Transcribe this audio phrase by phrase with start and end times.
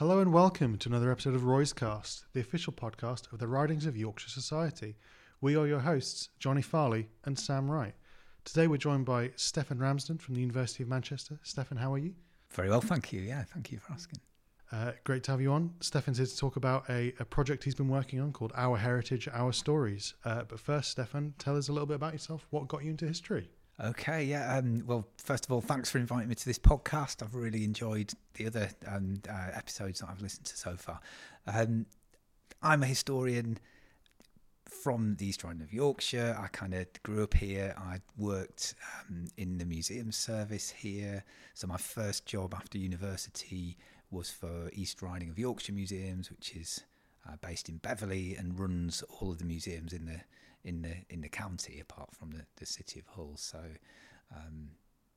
[0.00, 3.84] Hello and welcome to another episode of ROYS Cast, the official podcast of the Ridings
[3.84, 4.96] of Yorkshire Society.
[5.42, 7.92] We are your hosts, Jonny Farley and Sam Wright.
[8.46, 11.38] Today we're joined by Stefan Ramsden from the University of Manchester.
[11.42, 12.14] Stefan, how are you?
[12.48, 13.20] Very well, thank you.
[13.20, 14.20] Yeah, thank you for asking.
[14.72, 15.74] Uh, great to have you on.
[15.80, 19.28] Stefan's here to talk about a, a, project he's been working on called Our Heritage,
[19.30, 20.14] Our Stories.
[20.24, 22.46] Uh, but first, Stefan, tell us a little bit about yourself.
[22.48, 23.50] What got you into history?
[23.82, 24.58] Okay, yeah.
[24.58, 27.22] Um, well, first of all, thanks for inviting me to this podcast.
[27.22, 31.00] I've really enjoyed the other um, uh, episodes that I've listened to so far.
[31.46, 31.86] Um,
[32.62, 33.56] I'm a historian
[34.66, 36.36] from the East Riding of Yorkshire.
[36.38, 37.74] I kind of grew up here.
[37.78, 38.74] I worked
[39.08, 41.24] um, in the museum service here.
[41.54, 43.78] So my first job after university
[44.10, 46.84] was for East Riding of Yorkshire Museums, which is
[47.26, 50.20] uh, based in Beverley and runs all of the museums in the
[50.64, 53.34] in the in the county, apart from the, the city of Hull.
[53.36, 53.58] So,
[54.34, 54.70] um,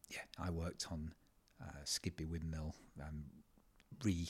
[0.09, 1.13] yeah, I worked on
[1.61, 3.23] uh, Skidby Windmill, um,
[4.03, 4.27] re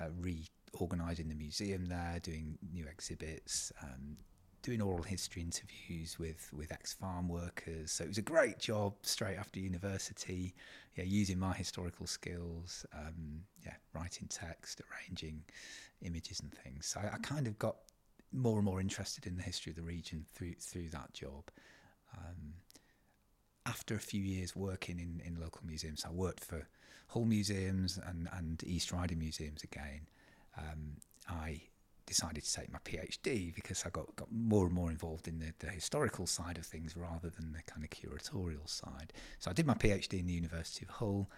[0.00, 4.16] uh, reorganising the museum there, doing new exhibits, um,
[4.62, 7.92] doing oral history interviews with with ex farm workers.
[7.92, 10.54] So it was a great job straight after university.
[10.96, 12.86] Yeah, using my historical skills.
[12.94, 15.42] Um, yeah, writing text, arranging
[16.02, 16.86] images and things.
[16.86, 17.76] So I, I kind of got
[18.34, 21.44] more and more interested in the history of the region through through that job.
[22.16, 22.54] Um,
[23.66, 26.68] after a few years working in, in local museums, I worked for
[27.08, 30.02] Hull Museums and, and East Riding Museums again.
[30.58, 31.62] Um, I
[32.06, 35.52] decided to take my PhD because I got, got more and more involved in the,
[35.58, 39.12] the historical side of things rather than the kind of curatorial side.
[39.38, 41.30] So I did my PhD in the University of Hull.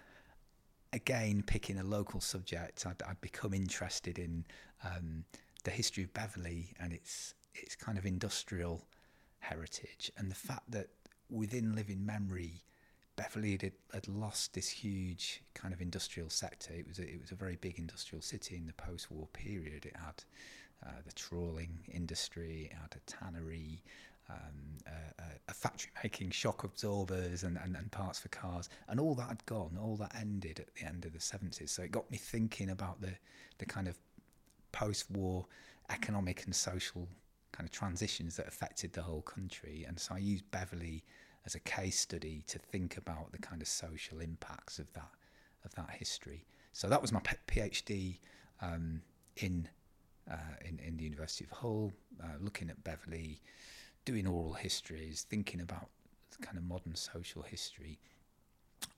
[0.91, 4.45] Again, picking a local subject, I'd, I'd become interested in
[4.83, 5.23] um,
[5.67, 8.85] the history of Beverley and its its kind of industrial
[9.39, 10.87] heritage, and the fact that
[11.29, 12.63] within living memory,
[13.17, 16.73] Beverley had, had lost this huge kind of industrial sector.
[16.73, 19.85] It was a, it was a very big industrial city in the post-war period.
[19.85, 20.23] It had
[20.85, 23.83] uh, the trawling industry, it had a tannery,
[24.29, 24.77] um,
[25.19, 29.27] a, a, factory making shock absorbers and, and, and, parts for cars, and all that
[29.27, 29.77] had gone.
[29.81, 31.69] All that ended at the end of the 70s.
[31.69, 33.13] So it got me thinking about the
[33.57, 33.97] the kind of
[34.81, 35.45] post-war
[35.89, 37.07] economic and social
[37.51, 39.85] kind of transitions that affected the whole country.
[39.87, 41.03] And so I used Beverley
[41.45, 45.11] as a case study to think about the kind of social impacts of that
[45.65, 46.45] of that history.
[46.73, 47.21] So that was my
[47.51, 48.19] PhD
[48.61, 49.01] um,
[49.37, 49.67] in,
[50.29, 51.91] uh, in in the University of Hull,
[52.23, 53.41] uh, looking at Beverley,
[54.05, 55.87] doing oral histories, thinking about
[56.41, 57.99] kind of modern social history.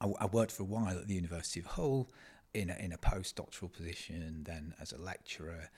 [0.01, 2.09] I, I worked for a while at the University of Hull
[2.53, 5.69] in a, in a postdoctoral position, then as a lecturer,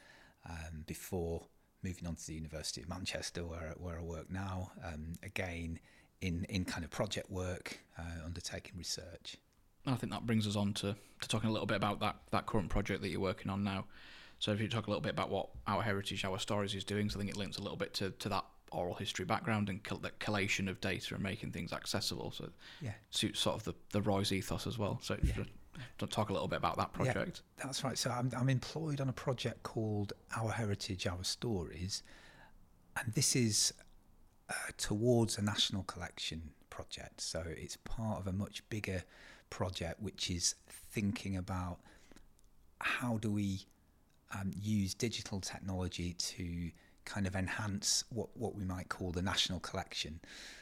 [0.49, 1.47] um, before
[1.83, 4.71] moving on to the University of Manchester, where where I work now.
[4.83, 5.79] Um, again,
[6.21, 9.37] in in kind of project work, uh, undertaking research.
[9.85, 12.45] I think that brings us on to, to talking a little bit about that that
[12.45, 13.85] current project that you're working on now.
[14.39, 17.09] So if you talk a little bit about what our heritage, our stories is doing,
[17.09, 19.83] so I think it links a little bit to, to that oral history background and
[19.83, 22.31] col- the collation of data and making things accessible.
[22.31, 22.49] So
[22.81, 24.99] yeah, suits sort of the, the ROYS ethos as well.
[25.03, 25.43] So yeah
[25.97, 27.41] to talk a little bit about that project.
[27.57, 27.97] Yeah, that's right.
[27.97, 32.03] So I'm, I'm employed on a project called Our Heritage, Our Stories,
[32.99, 33.73] and this is
[34.49, 37.21] uh, towards a national collection project.
[37.21, 39.03] So it's part of a much bigger
[39.49, 41.79] project, which is thinking about
[42.79, 43.65] how do we
[44.33, 46.71] um, use digital technology to
[47.05, 50.19] kind of enhance what, what we might call the national collection.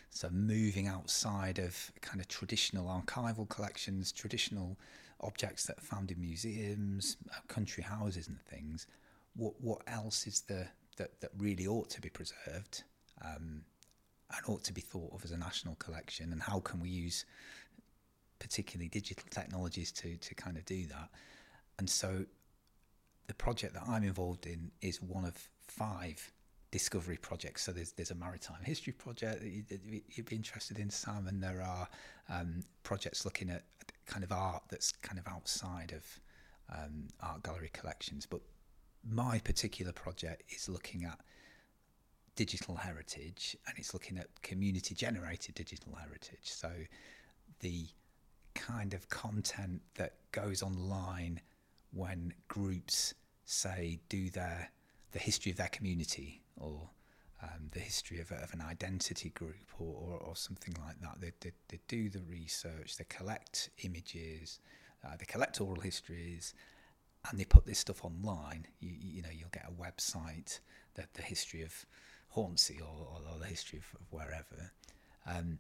[0.09, 4.77] So moving outside of kind of traditional archival collections, traditional
[5.21, 8.87] objects that are found in museums, uh, country houses, and things.
[9.35, 12.83] What what else is there that that really ought to be preserved
[13.23, 13.61] um,
[14.35, 16.31] and ought to be thought of as a national collection?
[16.31, 17.25] And how can we use
[18.39, 21.09] particularly digital technologies to to kind of do that?
[21.77, 22.25] And so,
[23.27, 25.35] the project that I'm involved in is one of
[25.67, 26.31] five
[26.71, 27.63] discovery projects.
[27.63, 31.41] So there's there's a maritime history project that you'd, you'd be interested in, Sam, and
[31.41, 31.87] there are
[32.29, 33.63] um, projects looking at
[34.05, 36.05] kind of art that's kind of outside of
[36.75, 38.25] um, art gallery collections.
[38.25, 38.41] But
[39.07, 41.19] my particular project is looking at
[42.35, 46.39] digital heritage and it's looking at community generated digital heritage.
[46.43, 46.71] So
[47.59, 47.85] the
[48.55, 51.41] kind of content that goes online
[51.91, 53.13] when groups
[53.45, 54.69] say do their
[55.11, 56.89] the history of their community or
[57.41, 61.21] um, the history of, of, an identity group or, or, or something like that.
[61.21, 64.59] They, they, they, do the research, they collect images,
[65.05, 66.53] uh, they collect oral histories,
[67.29, 68.65] and they put this stuff online.
[68.79, 70.59] You, you know, you'll get a website
[70.95, 71.85] that the history of
[72.35, 74.71] Hornsea or, or the history of, wherever.
[75.25, 75.59] Um,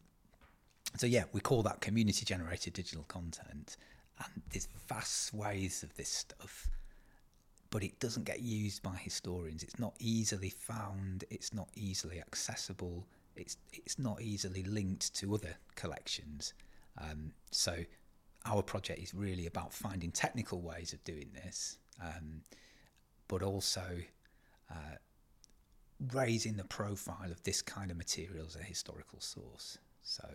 [0.97, 3.77] so yeah, we call that community-generated digital content,
[4.19, 6.69] and there's vast swathes of this stuff
[7.71, 9.63] but it doesn't get used by historians.
[9.63, 11.25] It's not easily found.
[11.29, 13.07] It's not easily accessible.
[13.35, 16.53] It's it's not easily linked to other collections.
[16.97, 17.75] Um, so
[18.45, 22.41] our project is really about finding technical ways of doing this, um,
[23.27, 23.99] but also
[24.71, 24.95] uh,
[26.13, 29.77] raising the profile of this kind of material as a historical source.
[30.01, 30.27] So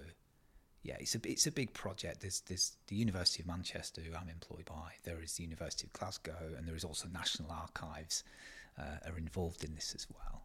[0.84, 2.20] yeah, it's a it's a big project.
[2.20, 4.92] There's there's the University of Manchester, who I'm employed by.
[5.02, 8.22] There is the University of Glasgow, and there is also National Archives
[8.78, 10.42] uh, are involved in this as well.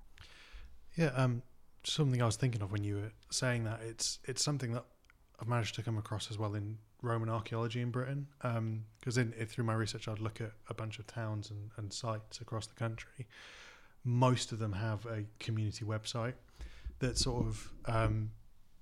[0.96, 1.44] Yeah, um,
[1.84, 4.86] something I was thinking of when you were saying that it's it's something that
[5.42, 8.28] I've managed to come across as well in Roman archaeology in Britain.
[8.42, 12.40] Because um, through my research, I'd look at a bunch of towns and, and sites
[12.40, 13.28] across the country.
[14.06, 16.36] Most of them have a community website
[17.00, 18.32] that sort of um,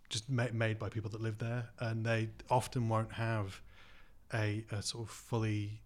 [0.09, 3.61] just ma- made by people that live there, and they often won't have
[4.33, 5.81] a, a sort of fully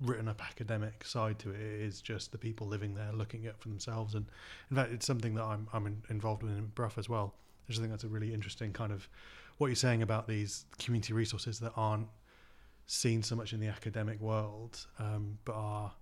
[0.00, 1.60] written up academic side to it.
[1.60, 4.26] It is just the people living there looking at for themselves, and
[4.70, 7.34] in fact, it's something that I'm I'm in, involved with in Brough as well.
[7.66, 9.08] I just think that's a really interesting kind of
[9.58, 12.08] what you're saying about these community resources that aren't
[12.86, 15.92] seen so much in the academic world, um, but are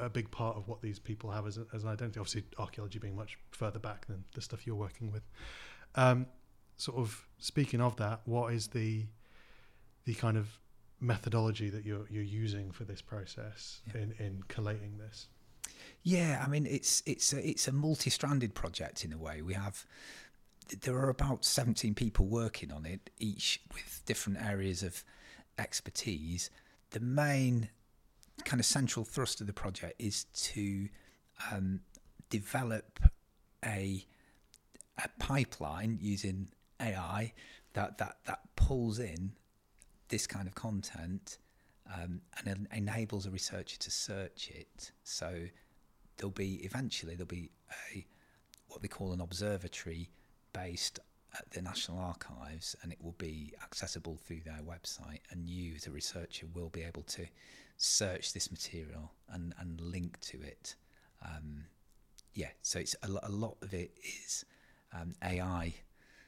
[0.00, 2.18] a big part of what these people have as, a, as an identity.
[2.18, 5.22] Obviously, archaeology being much further back than the stuff you're working with.
[5.94, 6.26] Um,
[6.76, 9.06] sort of speaking of that, what is the
[10.04, 10.58] the kind of
[11.00, 14.02] methodology that you're you're using for this process yeah.
[14.02, 15.28] in in collating this?
[16.02, 19.42] Yeah, I mean it's it's a, it's a multi-stranded project in a way.
[19.42, 19.86] We have
[20.82, 25.04] there are about 17 people working on it, each with different areas of
[25.58, 26.50] expertise.
[26.90, 27.68] The main
[28.44, 30.88] kind of central thrust of the project is to
[31.52, 31.80] um,
[32.30, 33.00] develop
[33.64, 34.04] a
[35.02, 36.48] a pipeline using
[36.80, 37.32] AI
[37.72, 39.32] that that that pulls in
[40.08, 41.38] this kind of content
[41.92, 44.92] um, and enables a researcher to search it.
[45.04, 45.46] So
[46.16, 47.50] there'll be eventually there'll be
[47.92, 48.06] a
[48.68, 50.10] what they call an observatory
[50.52, 50.98] based
[51.34, 55.20] at the National Archives, and it will be accessible through their website.
[55.30, 57.26] And you, as a researcher, will be able to
[57.76, 60.76] search this material and and link to it.
[61.24, 61.64] Um,
[62.34, 64.44] yeah, so it's a, a lot of it is
[64.92, 65.74] um, AI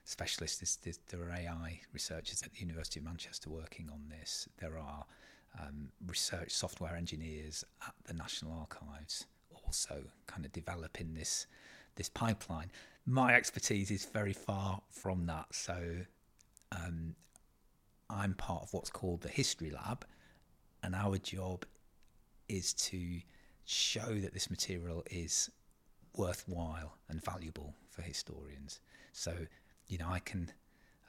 [0.08, 0.98] specialists.
[1.08, 4.48] There are AI researchers at the University of Manchester working on this.
[4.58, 5.04] There are
[5.60, 9.26] um, research software engineers at the National Archives
[9.68, 11.46] also kind of developing this
[11.96, 12.70] this pipeline.
[13.04, 15.78] My expertise is very far from that, so
[16.72, 17.14] um,
[18.08, 20.06] I'm part of what's called the History Lab,
[20.82, 21.66] and our job
[22.48, 23.20] is to
[23.64, 25.50] show that this material is
[26.16, 28.80] worthwhile and valuable for historians.
[29.12, 29.34] So
[29.88, 30.50] you know, I can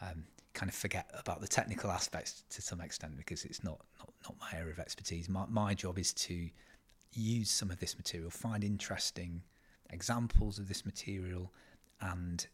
[0.01, 4.13] um, kind of forget about the technical aspects to some extent because it's not not,
[4.23, 5.29] not my area of expertise.
[5.29, 6.49] My, my job is to
[7.13, 9.41] use some of this material, find interesting
[9.89, 11.51] examples of this material,
[12.01, 12.45] and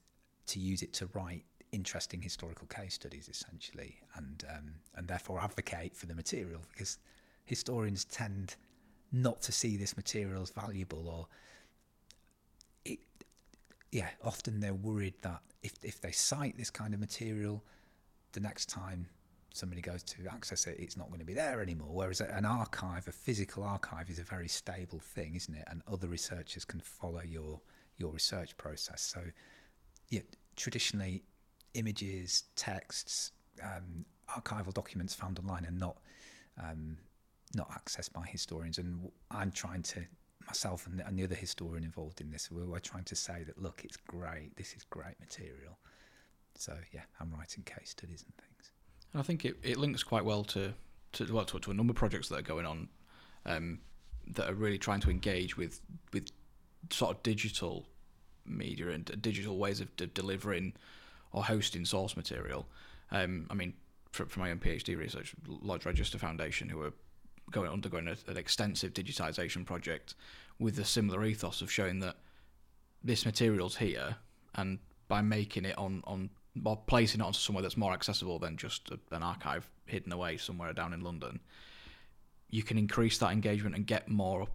[0.47, 5.95] to use it to write interesting historical case studies, essentially, and um, and therefore advocate
[5.95, 6.97] for the material because
[7.45, 8.55] historians tend
[9.11, 11.27] not to see this material as valuable or
[13.95, 17.63] yeah often they're worried that if if they cite this kind of material,
[18.33, 19.07] the next time
[19.53, 21.87] somebody goes to access it, it's not going to be there anymore.
[21.91, 25.63] Whereas an archive, a physical archive, is a very stable thing, isn't it?
[25.71, 27.61] And other researchers can follow your
[27.97, 29.01] your research process.
[29.01, 29.21] So,
[30.09, 30.25] yeah,
[30.57, 31.23] traditionally,
[31.73, 33.31] images, texts,
[33.63, 35.97] um, archival documents found online are not
[36.61, 36.97] um,
[37.55, 38.77] not accessed by historians.
[38.77, 40.01] And I'm trying to
[40.47, 43.43] myself and the, and the other historian involved in this, we were trying to say
[43.43, 44.55] that look, it's great.
[44.55, 45.77] This is great material.
[46.55, 48.71] So yeah, I'm writing case studies and things.
[49.13, 50.73] And I think it, it links quite well to
[51.13, 52.89] to well to, to a number of projects that are going on
[53.45, 53.79] um,
[54.27, 55.81] that are really trying to engage with
[56.13, 56.29] with
[56.89, 57.87] sort of digital
[58.45, 60.73] media and digital ways of de- delivering
[61.31, 62.67] or hosting source material.
[63.11, 63.73] Um, I mean,
[64.11, 66.93] for, for my own PhD research, Lloyd's Register Foundation, who are
[67.51, 70.15] going undergoing a, an extensive digitization project
[70.59, 72.15] with a similar ethos of showing that
[73.03, 74.15] this material's here,
[74.55, 76.29] and by making it on on
[76.87, 80.73] placing it onto somewhere that's more accessible than just a, an archive hidden away somewhere
[80.73, 81.39] down in London,
[82.49, 84.47] you can increase that engagement and get more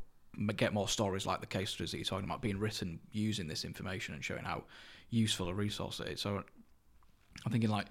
[0.57, 3.65] get more stories like the case studies that you're talking about being written using this
[3.65, 4.63] information and showing how
[5.11, 6.21] useful a resource it is.
[6.21, 6.43] So
[7.45, 7.87] I'm thinking like,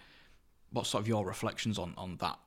[0.72, 2.39] what's sort of your reflections on on that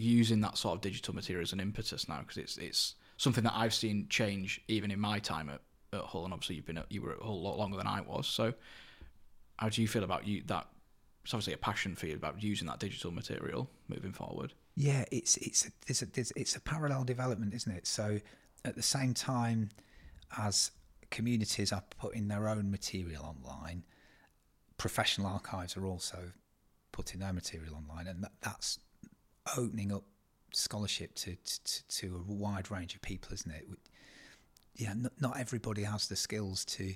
[0.00, 3.52] using that sort of digital material as an impetus now because it's it's something that
[3.54, 5.60] I've seen change even in my time at,
[5.92, 7.86] at Hull, and obviously you've been at, you were at Hull a lot longer than
[7.86, 8.26] I was.
[8.26, 8.54] So,
[9.58, 10.66] how do you feel about you that?
[11.22, 14.54] It's obviously a passion for you about using that digital material moving forward.
[14.74, 17.86] Yeah, it's it's there's a, there's, it's a parallel development, isn't it?
[17.86, 18.20] So
[18.64, 19.68] at the same time
[20.38, 20.70] as
[21.10, 23.84] communities are putting their own material online,
[24.78, 26.32] professional archives are also
[26.92, 28.78] putting their material online, and that, that's
[29.56, 30.04] opening up
[30.52, 33.66] scholarship to, to to a wide range of people, isn't it?
[34.76, 36.94] Yeah, not, not everybody has the skills to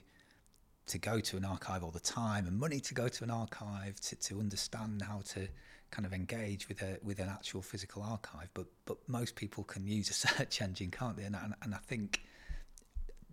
[0.86, 3.98] to go to an archive all the time and money to go to an archive
[4.00, 5.48] to, to understand how to
[5.90, 8.48] kind of engage with a with an actual physical archive.
[8.54, 11.24] But but most people can use a search engine can't they?
[11.24, 12.20] And, and, and I think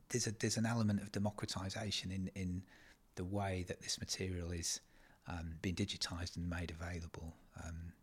[0.09, 2.63] there's a there's an element of democratization in in
[3.15, 4.79] the way that this material is
[5.27, 7.33] um, being digitized and made available.
[7.63, 7.93] Um,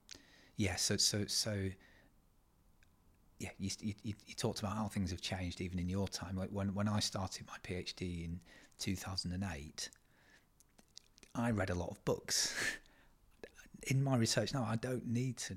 [0.59, 1.71] yeah so so so
[3.38, 6.50] yeah you, you you talked about how things have changed even in your time like
[6.50, 8.41] when when I started my PhD in
[8.79, 9.91] 2008,
[11.35, 12.55] I read a lot of books.
[13.87, 15.57] In my research now, I don't need to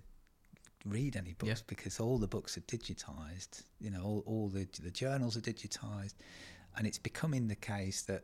[0.86, 1.66] read any books yeah.
[1.68, 3.64] because all the books are digitized.
[3.80, 6.14] You know, all, all the the journals are digitized,
[6.78, 8.24] and it's becoming the case that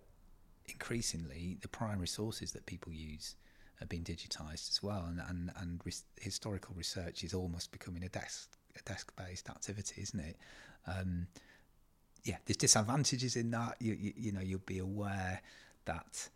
[0.67, 3.35] increasingly the primary sources that people use
[3.79, 8.09] have been digitized as well, and and, and re- historical research is almost becoming a
[8.09, 10.37] desk a desk based activity, isn't it?
[10.87, 11.27] Um,
[12.23, 13.75] yeah, there's disadvantages in that.
[13.79, 15.41] You, you, you know, you'll be aware
[15.85, 16.29] that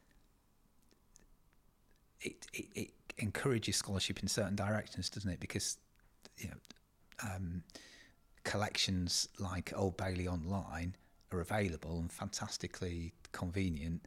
[2.21, 5.39] it, it, it encourages scholarship in certain directions, doesn't it?
[5.39, 5.77] Because
[6.37, 7.63] you know, um,
[8.43, 10.95] collections like Old Bailey Online
[11.31, 14.05] are available and fantastically convenient.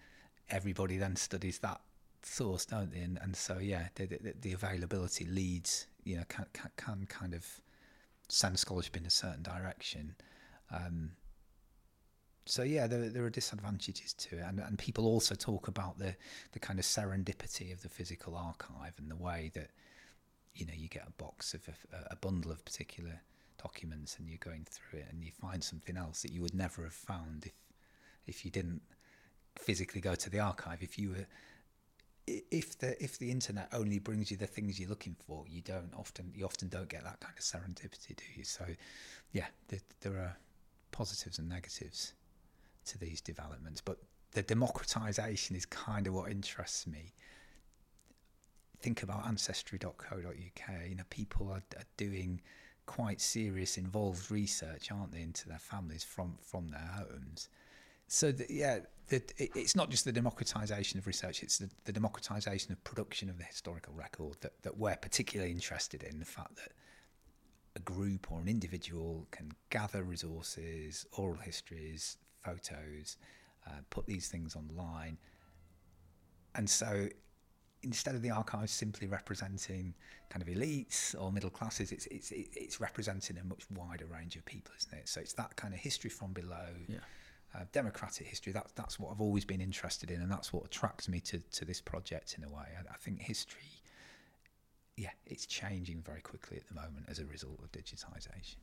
[0.50, 1.80] Everybody then studies that
[2.26, 3.00] source, don't they?
[3.00, 7.34] And, and so yeah, the, the, the availability leads, you know, can, can, can kind
[7.34, 7.46] of
[8.28, 10.16] send scholarship in a certain direction.
[10.70, 11.12] Um,
[12.46, 16.14] so yeah, there, there are disadvantages to it, and, and people also talk about the
[16.52, 19.70] the kind of serendipity of the physical archive and the way that
[20.54, 23.22] you know you get a box of a, a bundle of particular
[23.62, 26.82] documents and you're going through it and you find something else that you would never
[26.82, 27.54] have found if
[28.26, 28.82] if you didn't
[29.58, 30.82] physically go to the archive.
[30.82, 31.26] If you were
[32.26, 35.92] if the if the internet only brings you the things you're looking for, you don't
[35.96, 38.44] often you often don't get that kind of serendipity, do you?
[38.44, 38.64] So,
[39.32, 40.36] yeah, there, there are
[40.90, 42.14] positives and negatives
[42.86, 43.80] to these developments.
[43.80, 43.98] But
[44.32, 47.12] the democratization is kind of what interests me.
[48.80, 50.88] Think about ancestry.co.uk.
[50.88, 52.40] You know, people are, are doing
[52.86, 57.48] quite serious, involved research, aren't they, into their families from from their homes.
[58.08, 58.78] So the, yeah,
[59.10, 63.44] it's not just the democratization of research; it's the, the democratization of production of the
[63.44, 66.18] historical record that that we're particularly interested in.
[66.18, 66.72] The fact that
[67.76, 73.16] a group or an individual can gather resources, oral histories, photos,
[73.66, 75.18] uh, put these things online.
[76.54, 77.08] And so
[77.82, 79.94] instead of the archives simply representing
[80.30, 84.44] kind of elites or middle classes, it's, it's, it's representing a much wider range of
[84.44, 85.08] people, isn't it?
[85.08, 86.68] So it's that kind of history from below.
[86.88, 86.98] Yeah.
[87.54, 88.52] Uh, democratic history.
[88.52, 91.64] That's that's what I've always been interested in, and that's what attracts me to, to
[91.64, 92.66] this project in a way.
[92.76, 93.70] I, I think history,
[94.96, 98.56] yeah, it's changing very quickly at the moment as a result of digitisation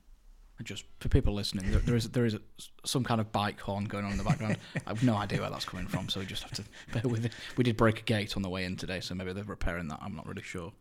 [0.63, 2.41] just for people listening, there, there is there is a,
[2.85, 4.57] some kind of bike horn going on in the background.
[4.85, 7.25] I have no idea where that's coming from, so we just have to bear with
[7.25, 7.33] it.
[7.57, 9.99] We did break a gate on the way in today, so maybe they're repairing that.
[10.01, 10.71] I'm not really sure.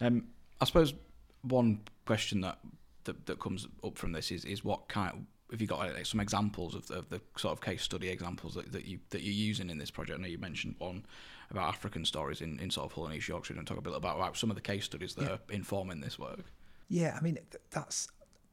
[0.00, 0.24] Um,
[0.60, 0.94] I suppose
[1.42, 2.58] one question that,
[3.04, 5.26] that that comes up from this is is what kind.
[5.52, 8.54] Have you got like, some examples of the, of the, sort of case study examples
[8.54, 10.18] that, that you that you're using in this project?
[10.18, 11.04] I know you mentioned one
[11.50, 13.94] about African stories in, in sort of Hull and East Yorkshire, and talk a bit
[13.94, 15.32] about, about some of the case studies that yeah.
[15.32, 16.40] are informing this work.
[16.88, 17.38] Yeah, I mean
[17.70, 18.08] that's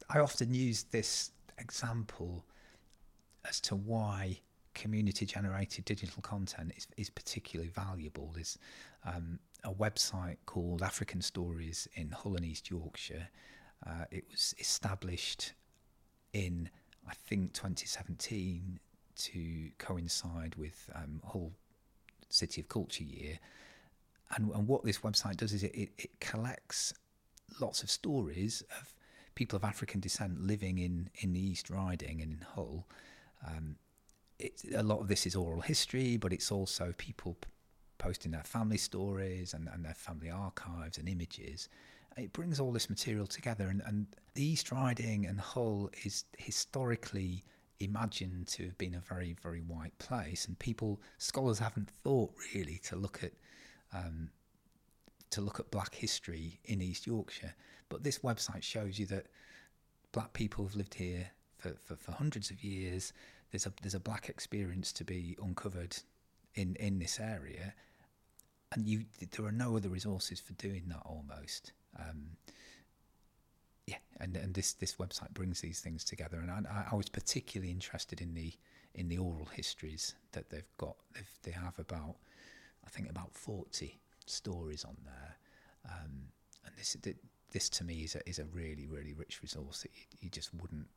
[0.10, 2.46] I often use this example
[3.48, 4.40] as to why
[4.74, 8.32] community generated digital content is, is particularly valuable.
[8.34, 8.58] There's
[9.06, 13.28] um, a website called African Stories in Hull and East Yorkshire.
[13.86, 15.54] Uh, it was established
[16.34, 16.70] in,
[17.08, 18.80] I think, 2017
[19.16, 21.52] to coincide with um, Hull
[22.30, 23.40] City of Culture Year.
[24.36, 26.94] And, and what this website does is it, it, it collects
[27.60, 28.94] lots of stories of
[29.36, 32.88] people of African descent living in, in the East Riding and in Hull.
[33.48, 33.78] Um,
[34.38, 37.48] it, a lot of this is oral history, but it's also people p-
[37.98, 41.70] posting their family stories and, and their family archives and images.
[42.20, 47.44] It brings all this material together, and, and the East Riding and Hull is historically
[47.80, 52.80] imagined to have been a very, very white place, and people, scholars haven't thought really
[52.84, 53.32] to look at
[53.94, 54.30] um,
[55.32, 57.54] to look at black history in East Yorkshire.
[57.88, 59.28] But this website shows you that
[60.12, 63.14] black people have lived here for, for, for hundreds of years.
[63.52, 65.98] There's a there's a black experience to be uncovered
[66.56, 67.74] in, in this area,
[68.74, 71.72] and you there are no other resources for doing that almost.
[71.98, 72.38] Um,
[73.88, 77.72] yeah, and and this this website brings these things together, and I, I was particularly
[77.72, 78.54] interested in the
[78.94, 80.96] in the oral histories that they've got.
[81.14, 82.16] They've, they have about,
[82.86, 85.38] I think, about forty stories on there,
[85.86, 86.30] um,
[86.66, 86.96] and this
[87.52, 90.54] this to me is a, is a really really rich resource that you, you just
[90.54, 90.88] wouldn't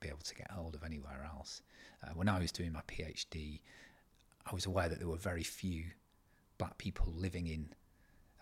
[0.00, 1.62] be able to get hold of anywhere else.
[2.04, 3.60] Uh, when I was doing my PhD,
[4.46, 5.84] I was aware that there were very few
[6.58, 7.70] black people living in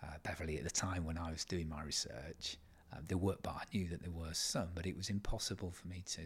[0.03, 2.57] uh, Beverley at the time when I was doing my research.
[2.93, 5.87] Um, there were, but I knew that there were some, but it was impossible for
[5.87, 6.21] me to.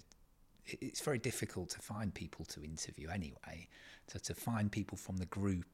[0.65, 3.67] It, it's very difficult to find people to interview anyway.
[4.07, 5.65] So to find people from the group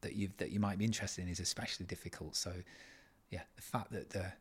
[0.00, 2.36] that you that you might be interested in is especially difficult.
[2.36, 2.52] So,
[3.30, 4.32] yeah, the fact that the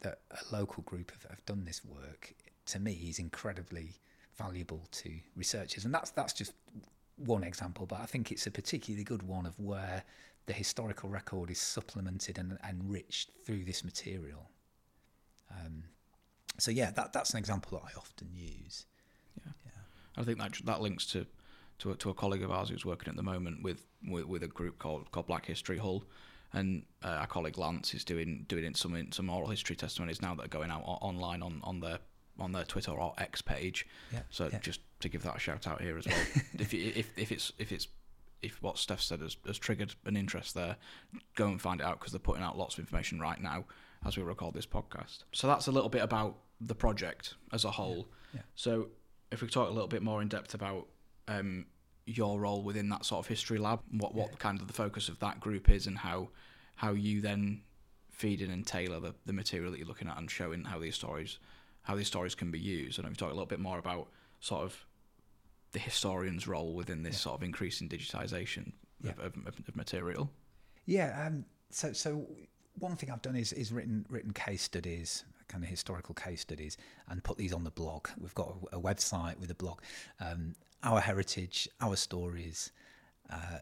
[0.00, 2.34] that a local group have, have done this work
[2.66, 4.00] to me is incredibly
[4.36, 6.52] valuable to researchers, and that's that's just
[7.16, 7.86] one example.
[7.86, 10.02] But I think it's a particularly good one of where
[10.46, 14.50] the historical record is supplemented and enriched through this material.
[15.50, 15.84] Um,
[16.58, 18.86] so yeah, that that's an example that I often use.
[19.44, 19.72] Yeah, yeah.
[20.20, 21.26] I think that that links to
[21.78, 24.42] to a, to a colleague of ours who's working at the moment with with, with
[24.42, 26.04] a group called called Black History Hull,
[26.52, 30.44] and uh, our colleague Lance is doing doing some some oral history testimonies now that
[30.46, 31.98] are going out online on on their
[32.38, 33.86] on their Twitter or X page.
[34.12, 34.58] Yeah, so yeah.
[34.60, 36.16] just to give that a shout out here as well.
[36.58, 37.88] if if if it's if it's
[38.42, 40.76] if what Stef said has, has triggered an interest there,
[41.36, 43.64] go and find it out because they're putting out lots of information right now
[44.04, 45.24] as we record this podcast.
[45.32, 48.08] So that's a little bit about the project as a whole.
[48.32, 48.40] Yeah.
[48.40, 48.40] Yeah.
[48.54, 48.88] So
[49.30, 50.88] if we talk a little bit more in depth about
[51.28, 51.66] um,
[52.06, 54.36] your role within that sort of history lab, what what Yeah.
[54.38, 56.30] kind of the focus of that group is, and how
[56.74, 57.62] how you then
[58.10, 60.94] feed in and tailor the, the material that you're looking at and showing how these
[60.94, 61.38] stories
[61.82, 62.98] how these stories can be used.
[62.98, 64.08] And if we talk a little bit more about
[64.40, 64.84] sort of
[65.72, 67.18] the historian's role within this Yeah.
[67.20, 69.12] sort of increasing digitization Yeah.
[69.12, 70.30] of, of, of material.
[70.86, 71.26] Yeah.
[71.26, 72.26] Um, so so
[72.78, 76.76] one thing I've done is is written written case studies, kind of historical case studies,
[77.08, 78.08] and put these on the blog.
[78.18, 79.80] We've got a, a website with a blog,
[80.20, 82.72] um, our heritage, our stories.
[83.30, 83.58] Uh,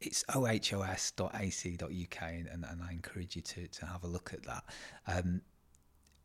[0.00, 4.64] it's ohos.ac.uk, and, and I encourage you to, to have a look at that.
[5.06, 5.42] Um,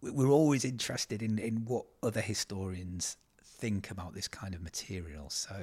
[0.02, 3.18] we- we're always interested in, in what other historians
[3.58, 5.30] think about this kind of material.
[5.30, 5.56] So,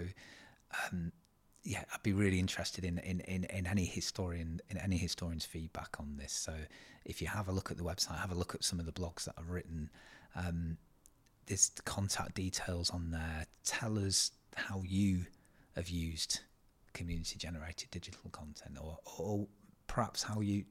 [0.90, 1.12] um,
[1.62, 5.96] yeah, I'd be really interested in, in, in, in any historian in any historian's feedback
[6.00, 6.32] on this.
[6.32, 6.54] So,
[7.04, 8.92] if you have a look at the website, have a look at some of the
[8.92, 9.90] blogs that I've written.
[10.34, 10.78] Um,
[11.46, 13.46] there's contact details on there.
[13.64, 15.26] Tell us how you
[15.76, 16.40] have used
[16.92, 19.46] community generated digital content, or, or
[19.86, 20.64] perhaps how you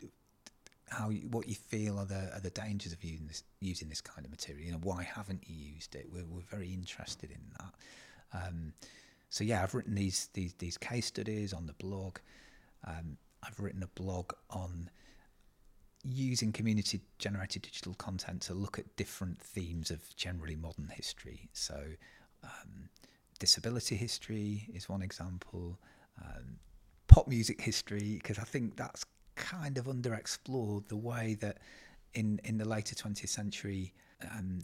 [0.92, 4.02] how you, what you feel are the are the dangers of using this using this
[4.02, 4.66] kind of material.
[4.66, 6.08] You know, why haven't you used it?
[6.12, 7.74] We're we're very interested in that.
[8.34, 8.74] Um,
[9.30, 12.18] so yeah, I've written these these these case studies on the blog.
[12.86, 14.90] Um, I've written a blog on
[16.04, 21.50] using community generated digital content to look at different themes of generally modern history.
[21.54, 21.80] So,
[22.44, 22.90] um,
[23.40, 25.80] disability history is one example,
[26.22, 26.58] um,
[27.08, 31.58] pop music history, because I think that's kind of underexplored the way that
[32.14, 33.94] in, in the later 20th century,
[34.32, 34.60] um,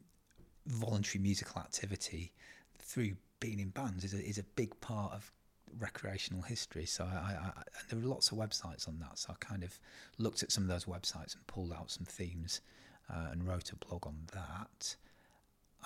[0.66, 2.34] voluntary musical activity
[2.80, 5.32] through being in bands is a, is a big part of
[5.80, 6.86] recreational history.
[6.86, 9.20] So I, I, I, there are lots of websites on that.
[9.20, 9.80] So I kind of
[10.18, 12.62] looked at some of those websites and pulled out some themes
[13.10, 14.96] uh, and wrote a blog on that.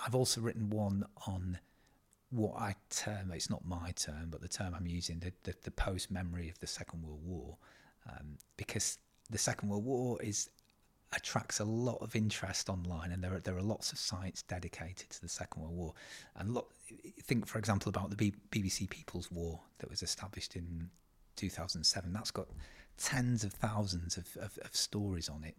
[0.04, 1.58] I've also written one on
[2.30, 5.70] what I term, it's not my term, but the term I'm using, the, the, the
[5.70, 7.58] post memory of the Second World War,
[8.08, 8.98] um, because
[9.30, 10.50] the Second World War is
[11.14, 15.10] attracts a lot of interest online, and there are there are lots of sites dedicated
[15.10, 15.94] to the Second World War.
[16.36, 16.58] And
[17.22, 20.90] think, for example, about the B- BBC People's War that was established in
[21.36, 22.12] 2007.
[22.12, 22.48] That's got
[22.98, 25.56] tens of thousands of, of, of stories on it,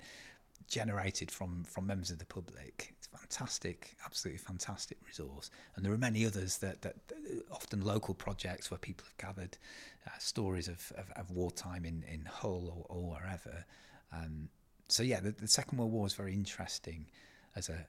[0.68, 2.94] generated from from members of the public.
[2.98, 5.52] It's fantastic, absolutely fantastic resource.
[5.76, 6.96] And there are many others that that
[7.52, 9.58] often local projects where people have gathered
[10.08, 13.66] uh, stories of, of, of wartime in in Hull or, or wherever.
[14.12, 14.50] Um,
[14.88, 17.08] so yeah, the, the Second World War is very interesting
[17.56, 17.88] as a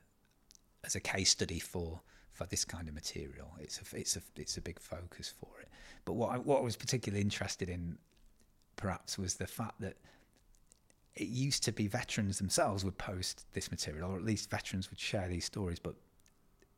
[0.84, 2.00] as a case study for
[2.32, 3.48] for this kind of material.
[3.60, 5.68] It's a it's a it's a big focus for it.
[6.04, 7.98] But what I, what I was particularly interested in,
[8.76, 9.96] perhaps, was the fact that
[11.16, 14.98] it used to be veterans themselves would post this material, or at least veterans would
[14.98, 15.78] share these stories.
[15.78, 15.94] But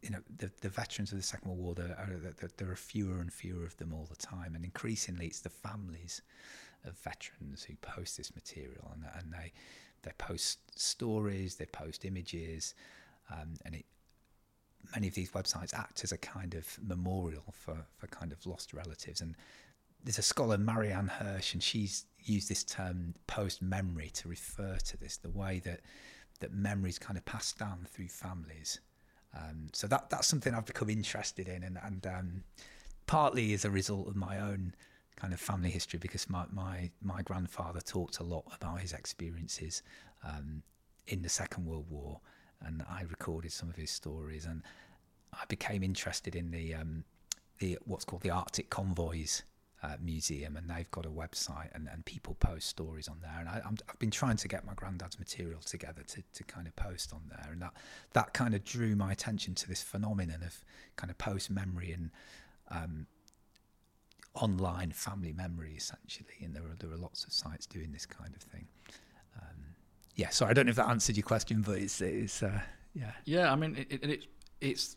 [0.03, 3.19] you know, the the veterans of the Second World War, there are, there, are fewer
[3.21, 6.23] and fewer of them all the time, and increasingly, it's the families
[6.85, 9.53] of veterans who post this material, and and they
[10.03, 12.75] they post stories, they post images,
[13.31, 13.87] um, and it,
[14.95, 18.73] many of these websites act as a kind of memorial for, for kind of lost
[18.73, 19.21] relatives.
[19.21, 19.35] And
[20.07, 24.97] there's a scholar, Marianne Hirsch, and she's used this term post memory to refer to
[24.97, 25.81] this the way that
[26.39, 28.81] that memories kind of passed down through families.
[29.37, 32.45] Um, so that that's something I've become interested in, and and um,
[33.07, 34.75] partly as a result of my own
[35.17, 39.83] kind of family history, because my my my grandfather talked a lot about his experiences
[40.23, 40.63] um,
[41.09, 42.21] in the Second World War,
[42.61, 44.63] and I recorded some of his stories, and
[45.33, 47.03] I became interested in the um,
[47.59, 49.43] the what's called the Arctic Convoys
[49.83, 53.37] uh, museum, and they've got a website, and, and people post stories on there.
[53.39, 56.75] And I, have been trying to get my granddad's material together to, to kind of
[56.77, 57.75] post on there, and that
[58.15, 60.65] that kind of drew my attention to this phenomenon of
[60.97, 62.11] kind of post memory and
[62.71, 63.07] um,
[64.35, 66.39] online family memory, essentially.
[66.43, 68.67] And there are there are lots of sites doing this kind of thing.
[69.37, 69.75] Um,
[70.15, 72.61] yeah, so I don't know if that answered your question, but it's it's uh,
[72.95, 73.13] yeah.
[73.25, 74.27] Yeah, I mean, it, it, it's
[74.61, 74.97] it's.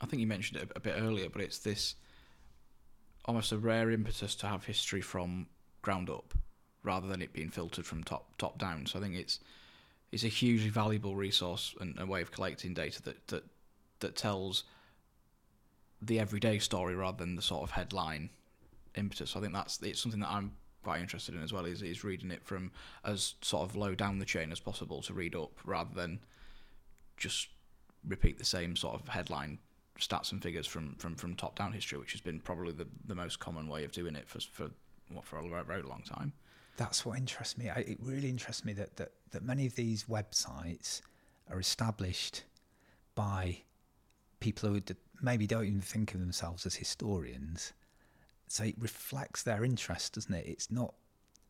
[0.00, 1.94] I think you mentioned it a bit earlier, but it's this
[3.24, 5.46] almost a rare impetus to have history from
[5.80, 6.34] ground up
[6.82, 8.86] rather than it being filtered from top top down.
[8.86, 9.40] So I think it's
[10.10, 13.44] it's a hugely valuable resource and a way of collecting data that that
[14.00, 14.64] that tells
[16.00, 18.30] the everyday story rather than the sort of headline
[18.96, 19.30] impetus.
[19.30, 21.64] So I think that's it's something that I'm quite interested in as well.
[21.64, 22.72] Is is reading it from
[23.04, 26.20] as sort of low down the chain as possible to read up rather than
[27.16, 27.48] just
[28.06, 29.58] repeat the same sort of headline
[29.98, 33.14] stats and figures from, from, from top down history, which has been probably the, the
[33.14, 34.70] most common way of doing it for for
[35.10, 36.32] what for a very, long time.
[36.76, 37.68] That's what interests me.
[37.68, 41.02] I, it really interests me that, that that many of these websites
[41.50, 42.44] are established
[43.14, 43.58] by
[44.40, 44.80] people who
[45.20, 47.72] maybe don't even think of themselves as historians.
[48.48, 50.46] So it reflects their interest, doesn't it?
[50.46, 50.94] It's not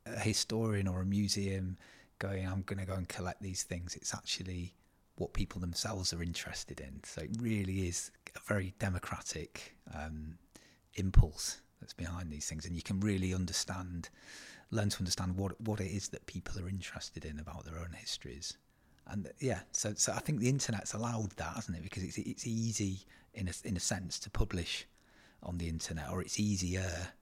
[0.06, 1.76] a historian or a museum
[2.18, 3.96] going, I'm going to go and collect these things.
[3.96, 4.74] It's actually
[5.16, 7.00] what people themselves are interested in.
[7.04, 10.38] So it really is a very democratic um,
[10.94, 14.08] impulse that's behind these things, and you can really understand,
[14.70, 17.92] learn to understand what what it is that people are interested in about their own
[17.92, 18.56] histories.
[19.08, 21.82] And yeah, so so I think the internet's allowed that, hasn't it?
[21.82, 23.00] Because it's it's easy
[23.34, 24.86] in a in a sense to publish
[25.42, 27.12] on the internet, or it's easier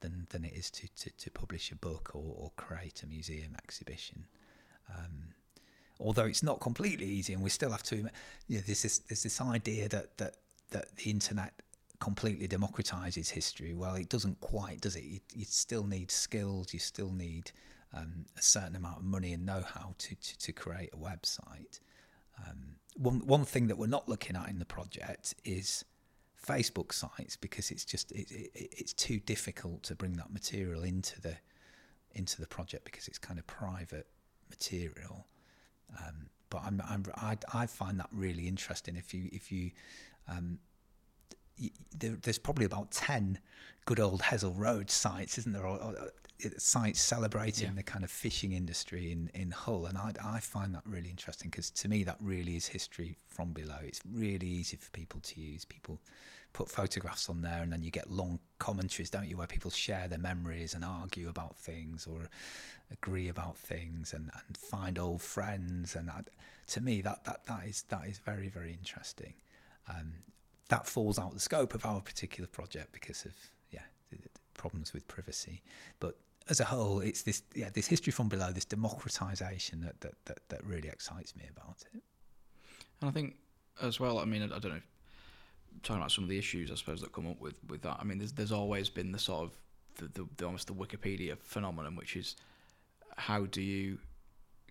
[0.00, 3.56] than than it is to to, to publish a book or, or create a museum
[3.62, 4.26] exhibition.
[4.88, 5.34] Um,
[6.04, 7.96] although it's not completely easy, and we still have to.
[7.96, 10.36] You know, there's this there's this idea that that
[10.70, 11.52] that the internet
[11.98, 13.72] completely democratizes history.
[13.72, 15.04] Well, it doesn't quite, does it?
[15.04, 16.74] You, you still need skills.
[16.74, 17.50] You still need
[17.94, 21.80] um, a certain amount of money and know-how to to, to create a website.
[22.46, 25.84] Um, one one thing that we're not looking at in the project is
[26.46, 31.20] Facebook sites because it's just it, it, it's too difficult to bring that material into
[31.20, 31.36] the
[32.12, 34.06] into the project because it's kind of private
[34.50, 35.26] material.
[35.98, 38.96] Um, but I'm, I'm, I, I find that really interesting.
[38.96, 39.70] If you if you,
[40.28, 40.58] um,
[41.96, 43.38] there, there's probably about ten
[43.86, 45.66] good old Hessle Road sites, isn't there?
[45.66, 46.10] Or, or,
[46.58, 47.74] sites celebrating yeah.
[47.76, 51.50] the kind of fishing industry in, in Hull, and I, I find that really interesting
[51.50, 53.78] because to me that really is history from below.
[53.82, 55.64] It's really easy for people to use.
[55.64, 56.00] People
[56.54, 60.08] put photographs on there, and then you get long commentaries, don't you, where people share
[60.08, 62.30] their memories and argue about things or
[62.90, 65.96] agree about things and, and find old friends.
[65.96, 66.10] And
[66.68, 69.34] to me, that, that that is that is very very interesting.
[69.90, 70.14] Um,
[70.68, 73.34] that falls out the scope of our particular project because of
[73.70, 73.82] yeah
[74.54, 75.60] problems with privacy,
[76.00, 76.16] but
[76.48, 80.38] as a whole, it's this yeah this history from below, this democratization that that, that,
[80.48, 82.02] that really excites me about it.
[83.00, 83.36] And I think
[83.82, 84.80] as well, I mean, I, I don't know,
[85.82, 87.98] talking about some of the issues I suppose that come up with with that.
[88.00, 89.58] I mean, there's there's always been the sort of
[89.96, 92.36] the, the, the almost the Wikipedia phenomenon, which is
[93.16, 93.98] how do you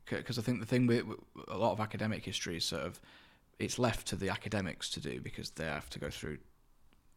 [0.05, 1.05] because I think the thing with
[1.47, 2.99] a lot of academic history is sort of
[3.59, 6.39] it's left to the academics to do because they have to go through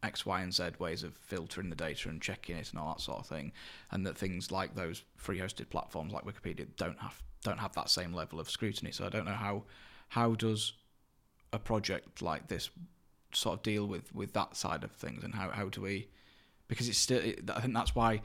[0.03, 3.01] X, Y, and Z ways of filtering the data and checking it and all that
[3.01, 3.51] sort of thing,
[3.91, 8.13] and that things like those free-hosted platforms like Wikipedia don't have don't have that same
[8.13, 8.91] level of scrutiny.
[8.91, 9.63] So I don't know how
[10.09, 10.73] how does
[11.53, 12.69] a project like this
[13.33, 16.07] sort of deal with with that side of things, and how how do we
[16.67, 17.21] because it's still
[17.53, 18.21] I think that's why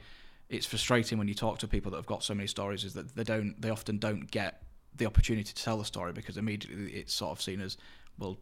[0.49, 3.15] it's frustrating when you talk to people that have got so many stories is that
[3.15, 4.63] they don't they often don't get
[4.95, 7.77] the opportunity to tell the story because immediately it's sort of seen as
[8.17, 8.37] well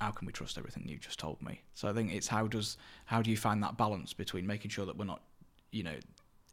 [0.00, 1.62] how can we trust everything you've just told me?
[1.74, 4.86] So i think it's how does how do you find that balance between making sure
[4.86, 5.22] that we're not
[5.70, 5.94] you know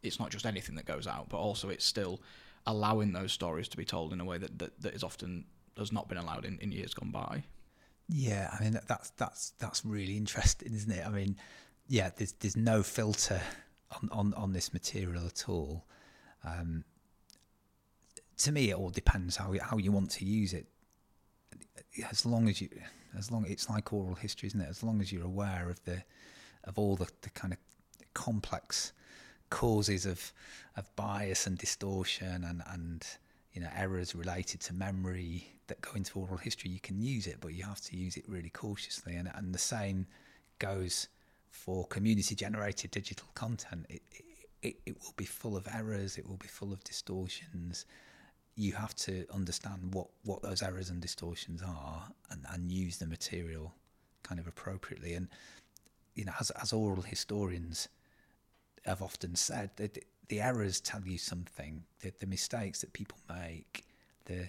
[0.02, 2.20] it's not just anything that goes out but also it's still
[2.66, 5.44] allowing those stories to be told in a way that that, that is often
[5.76, 7.42] has not been allowed in, in years gone by
[8.12, 11.36] yeah i mean that's that's that's really interesting isn't it i mean
[11.88, 13.40] yeah there's there's no filter
[14.00, 15.84] on, on, on this material at all.
[16.44, 16.84] Um,
[18.38, 20.66] to me, it all depends how how you want to use it.
[22.10, 22.68] As long as you,
[23.16, 24.68] as long it's like oral history, isn't it?
[24.68, 26.02] As long as you're aware of the
[26.64, 27.58] of all the, the kind of
[28.14, 28.92] complex
[29.50, 30.32] causes of
[30.76, 33.06] of bias and distortion and and
[33.52, 36.70] you know errors related to memory that go into oral history.
[36.70, 39.14] You can use it, but you have to use it really cautiously.
[39.16, 40.06] And and the same
[40.58, 41.08] goes
[41.50, 43.86] for community generated digital content.
[43.88, 44.02] It,
[44.62, 46.18] it it will be full of errors.
[46.18, 47.84] It will be full of distortions.
[48.54, 53.06] You have to understand what, what those errors and distortions are and, and use the
[53.06, 53.72] material
[54.22, 55.14] kind of appropriately.
[55.14, 55.28] And
[56.14, 57.88] you know, as as oral historians
[58.84, 61.82] have often said, that the errors tell you something.
[62.00, 63.84] The, the mistakes that people make,
[64.24, 64.48] the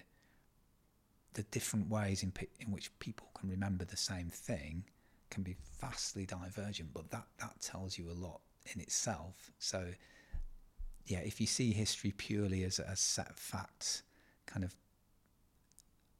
[1.33, 4.85] the different ways in in which people can remember the same thing,
[5.29, 6.93] can be vastly divergent.
[6.93, 8.39] But that that tells you a lot
[8.73, 9.51] in itself.
[9.59, 9.89] So,
[11.05, 14.03] yeah, if you see history purely as a set of facts,
[14.45, 14.77] kind of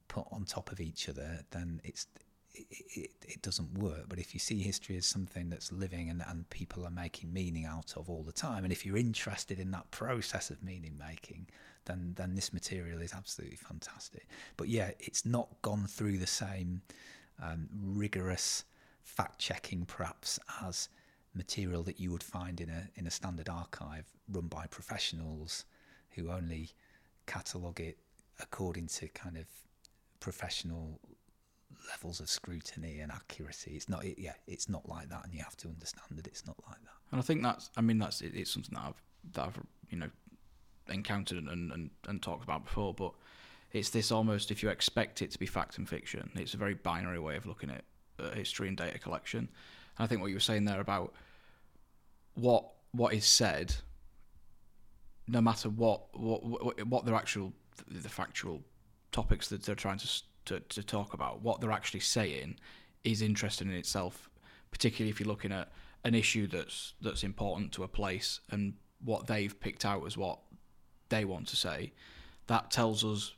[0.09, 2.22] put on top of each other, then it's it,
[2.53, 4.05] it, it, doesn't work.
[4.07, 7.65] But if you see history as something that's living and, and people are making meaning
[7.65, 11.47] out of all the time, and if you're interested in that process of meaning making,
[11.85, 14.27] then then this material is absolutely fantastic.
[14.57, 16.81] But yeah, it's not gone through the same
[17.41, 18.63] um, rigorous
[19.03, 20.89] fact checking, perhaps, as
[21.33, 25.65] material that you would find in a in a standard archive run by professionals
[26.11, 26.69] who only
[27.25, 27.97] catalogue it
[28.39, 29.45] according to kind of
[30.19, 30.99] professional
[31.89, 33.71] levels of scrutiny and accuracy.
[33.75, 36.45] It's not, it, yeah, it's not like that, and you have to understand that it's
[36.45, 36.97] not like that.
[37.11, 39.01] And I think that's, I mean, that's it, it's something that I've
[39.33, 40.09] that I've you know
[40.89, 43.13] encountered and, and and talked about before, but
[43.71, 46.73] it's this almost if you expect it to be fact and fiction, it's a very
[46.73, 47.83] binary way of looking at
[48.19, 49.39] uh, history and data collection.
[49.97, 51.13] And I think what you were saying there about
[52.35, 53.75] what what is said,
[55.27, 57.53] no matter what what what, what their actual
[57.87, 58.61] the factual
[59.11, 60.07] topics that they're trying to
[60.45, 61.41] to, to talk about.
[61.41, 62.57] What they're actually saying
[63.03, 64.29] is interesting in itself,
[64.71, 65.71] particularly if you're looking at
[66.03, 70.39] an issue that's that's important to a place and what they've picked out as what
[71.09, 71.93] they want to say.
[72.47, 73.33] That tells us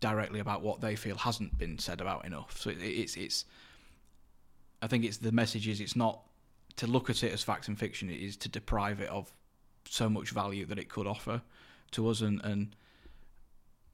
[0.00, 2.58] directly about what they feel hasn't been said about enough.
[2.58, 3.44] So it, it's it's.
[4.80, 6.22] I think it's the message is it's not
[6.76, 8.10] to look at it as fact and fiction.
[8.10, 9.32] It is to deprive it of
[9.88, 11.42] so much value that it could offer
[11.92, 12.74] to us and and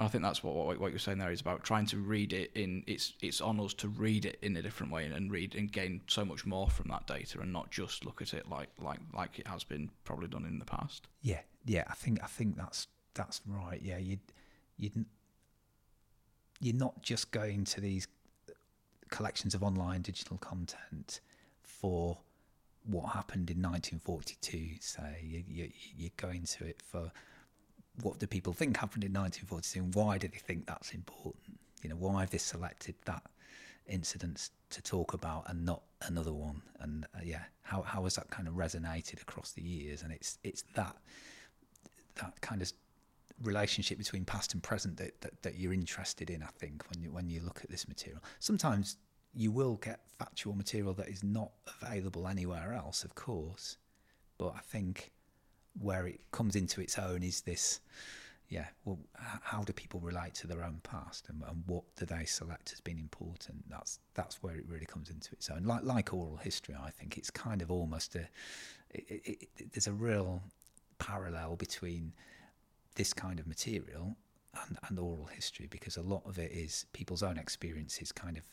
[0.00, 2.52] I think that's what, what what you're saying there is about trying to read it
[2.54, 2.84] in.
[2.86, 6.02] It's it's on us to read it in a different way and read and gain
[6.06, 9.38] so much more from that data and not just look at it like like like
[9.38, 11.08] it has been probably done in the past.
[11.22, 11.84] Yeah, yeah.
[11.88, 13.80] I think I think that's that's right.
[13.82, 14.18] Yeah, you
[14.76, 14.90] you
[16.60, 18.06] you're not just going to these
[19.10, 21.20] collections of online digital content
[21.60, 22.18] for
[22.84, 24.76] what happened in 1942.
[24.80, 27.10] Say you, you you're going to it for
[28.02, 31.58] what do people think happened in 1942 and why do they think that's important?
[31.82, 33.22] You know, why have they selected that
[33.86, 36.62] incident to talk about and not another one?
[36.80, 40.02] And uh, yeah, how how has that kind of resonated across the years?
[40.02, 40.96] And it's it's that
[42.16, 42.72] that kind of
[43.42, 46.42] relationship between past and present that, that, that you're interested in.
[46.42, 48.96] I think when you when you look at this material, sometimes
[49.34, 53.76] you will get factual material that is not available anywhere else, of course.
[54.38, 55.12] But I think
[55.80, 57.80] where it comes into its own is this
[58.48, 58.98] yeah well
[59.42, 62.80] how do people relate to their own past and, and, what do they select as
[62.80, 63.68] being important?
[63.68, 65.64] That's that's where it really comes into its own.
[65.64, 68.26] Like like oral history i think it's kind of almost a
[68.90, 70.42] it, it, it, there's a real
[70.98, 72.12] parallel between
[72.94, 74.16] this kind of material
[74.66, 78.44] and, and oral history because a lot of it is people's own experiences kind of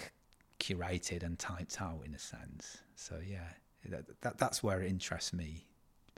[0.00, 2.78] c- curated and typed out in a sense.
[2.96, 3.50] So yeah
[3.84, 5.66] that, that that's where it interests me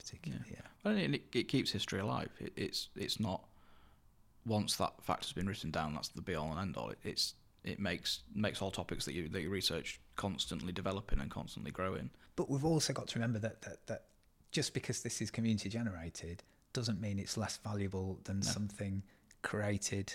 [0.00, 0.44] particularly.
[0.50, 0.90] Yeah, yeah.
[0.90, 2.30] and it, it, keeps history alive.
[2.40, 3.44] It, it's it's not
[4.46, 6.90] once that fact has been written down, that's the be all and end all.
[6.90, 7.34] It, it's
[7.64, 12.10] it makes makes all topics that you that you research constantly developing and constantly growing.
[12.36, 14.04] But we've also got to remember that that, that
[14.52, 18.46] just because this is community generated doesn't mean it's less valuable than no.
[18.46, 19.02] something
[19.42, 20.14] created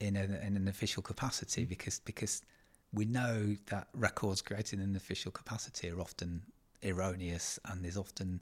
[0.00, 2.42] in, a, in an official capacity because because
[2.92, 6.42] we know that records created in an official capacity are often
[6.84, 8.40] erroneous and there's often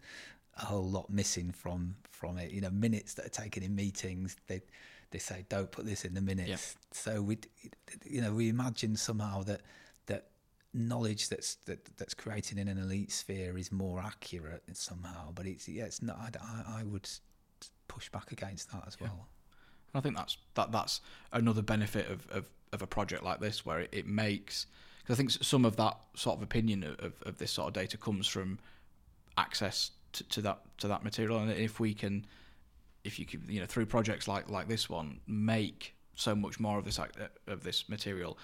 [0.59, 2.51] a whole lot missing from from it.
[2.51, 4.63] You know, minutes that are taken in meetings, they
[5.11, 6.49] they say don't put this in the minutes.
[6.49, 6.61] Yep.
[6.93, 7.39] So we,
[8.05, 9.63] you know, we imagine somehow that
[10.07, 10.29] that
[10.75, 15.33] knowledge that's that that's created in an elite sphere is more accurate somehow.
[15.35, 16.37] But it's yeah, it's not.
[16.41, 17.09] I, I would
[17.89, 19.09] push back against that as yeah.
[19.09, 19.29] well.
[19.95, 21.01] I think that's that that's
[21.33, 24.67] another benefit of of, of a project like this, where it, it makes.
[25.03, 27.97] Because I think some of that sort of opinion of, of this sort of data
[27.97, 28.59] comes from
[29.39, 31.39] access to, to that to that material.
[31.39, 32.27] And if we can,
[33.05, 36.79] if you can, you know, through projects like like this one, make so much more
[36.79, 38.39] of this act of this material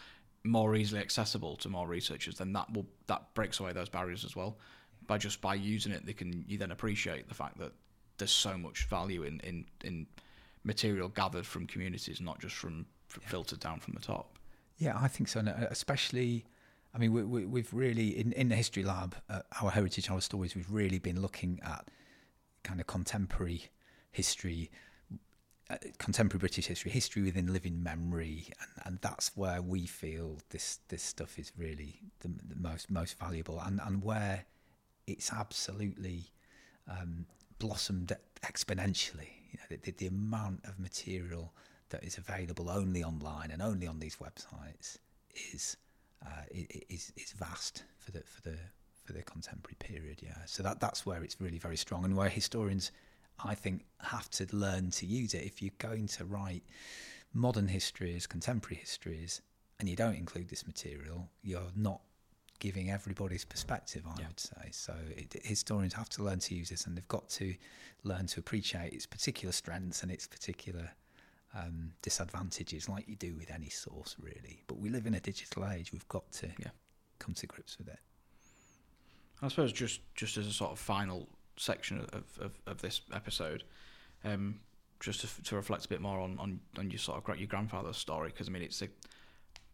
[0.45, 4.35] more easily accessible to more researchers, then that will that breaks away those barriers as
[4.37, 4.59] well.
[5.07, 7.73] By just by using it, they can you then appreciate the fact that
[8.19, 10.07] there's so much value in in in
[10.65, 14.39] material gathered from communities, not just from, from filtered down from the top.
[14.79, 16.45] Yeah, I think so, and uh, especially.
[16.95, 20.21] I mean, we, we, we've really in, in the history lab, uh, our heritage, our
[20.21, 20.55] stories.
[20.55, 21.89] We've really been looking at
[22.63, 23.71] kind of contemporary
[24.11, 24.71] history,
[25.71, 30.81] uh, contemporary British history, history within living memory, and, and that's where we feel this
[30.89, 34.45] this stuff is really the, the most most valuable, and and where
[35.07, 36.31] it's absolutely
[36.89, 37.27] um,
[37.59, 38.13] blossomed
[38.45, 39.31] exponentially.
[39.51, 41.55] You know, the, the amount of material
[41.89, 44.99] that is available only online and only on these websites
[45.53, 45.77] is
[46.27, 46.43] uh,
[46.89, 48.57] is is vast for the for the
[49.05, 50.21] for the contemporary period.
[50.23, 52.93] Yeah, so that that's where it's really very strong, and where historians,
[53.45, 55.43] I think, have to learn to use it.
[55.45, 56.65] If you're going to write
[57.33, 59.41] modern histories, contemporary histories,
[59.81, 62.01] and you don't include this material, you're not
[62.61, 64.03] giving everybody's perspective.
[64.07, 64.29] I Yeah.
[64.29, 64.95] would say so.
[65.17, 67.57] It, historians have to learn to use this, and they've got to
[68.05, 70.91] learn to appreciate its particular strengths and its particular
[71.55, 74.63] um, disadvantages, like you do with any source, really.
[74.67, 76.71] But we live in a digital age; we've got to Yeah.
[77.19, 77.99] come to grips with it.
[79.43, 83.65] I suppose just just as a sort of final section of, of, of this episode,
[84.25, 84.61] um,
[85.01, 87.97] just to, to reflect a bit more on, on, on your sort of your grandfather's
[87.97, 88.89] story, because I mean it's a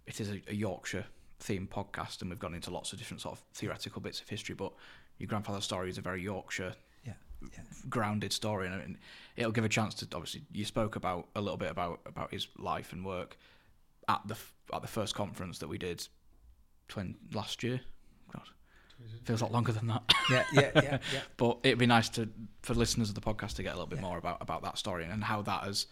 [0.06, 1.04] it is a, a Yorkshire
[1.40, 4.54] themed podcast, and we've gone into lots of different sort of theoretical bits of history,
[4.54, 4.72] but
[5.18, 6.74] your grandfather's story is a very Yorkshire
[7.42, 7.62] Yeah, yeah.
[7.88, 8.98] grounded story, and, and
[9.36, 12.48] it'll give a chance to obviously you spoke about a little bit about about his
[12.58, 13.36] life and work
[14.08, 14.36] at the
[14.74, 16.06] at the first conference that we did,
[16.88, 17.80] twen- last year.
[18.32, 18.42] God,
[19.24, 20.02] feels a lot longer than that.
[20.30, 21.20] yeah, yeah, yeah, yeah.
[21.36, 22.28] But it'd be nice to
[22.62, 24.06] for listeners of the podcast to get a little bit Yeah.
[24.06, 25.86] more about about that story and how that has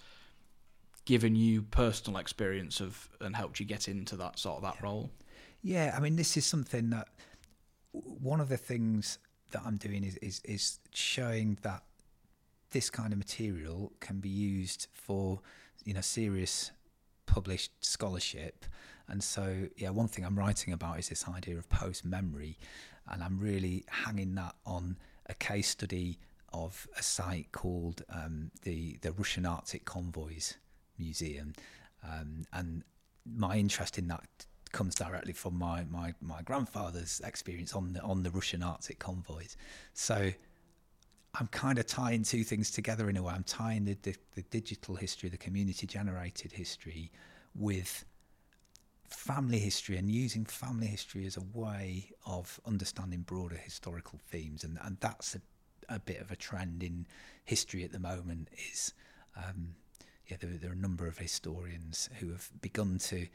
[1.04, 5.10] given you personal experience of and helped you get into that sort of that role.
[5.62, 7.08] Yeah, I mean, this is something that
[7.92, 9.18] one of the things
[9.50, 11.82] that I'm doing is is, is showing that
[12.70, 15.40] this kind of material can be used for
[15.84, 16.72] you know serious
[17.26, 18.64] published scholarship.
[19.08, 22.58] And so, yeah, one thing I'm writing about is this idea of post memory,
[23.08, 26.18] and I'm really hanging that on a case study
[26.52, 30.54] of a site called um, the the Russian Arctic Convoys
[30.98, 31.52] Museum,
[32.02, 32.82] um, and
[33.24, 34.46] my interest in that
[34.76, 39.56] comes directly from my, my, my grandfather's experience on the on the Russian Arctic convoys.
[39.94, 40.32] So
[41.34, 43.32] I'm kind of tying two things together in a way.
[43.32, 47.10] I'm tying the, the, the digital history, the community generated history,
[47.54, 48.04] with
[49.08, 54.62] family history and using family history as a way of understanding broader historical themes.
[54.62, 55.40] And, and that's a,
[55.94, 57.06] a bit of a trend in
[57.46, 58.92] history at the moment is
[59.36, 59.74] um,
[60.26, 63.26] yeah, there, there are a number of historians who have begun to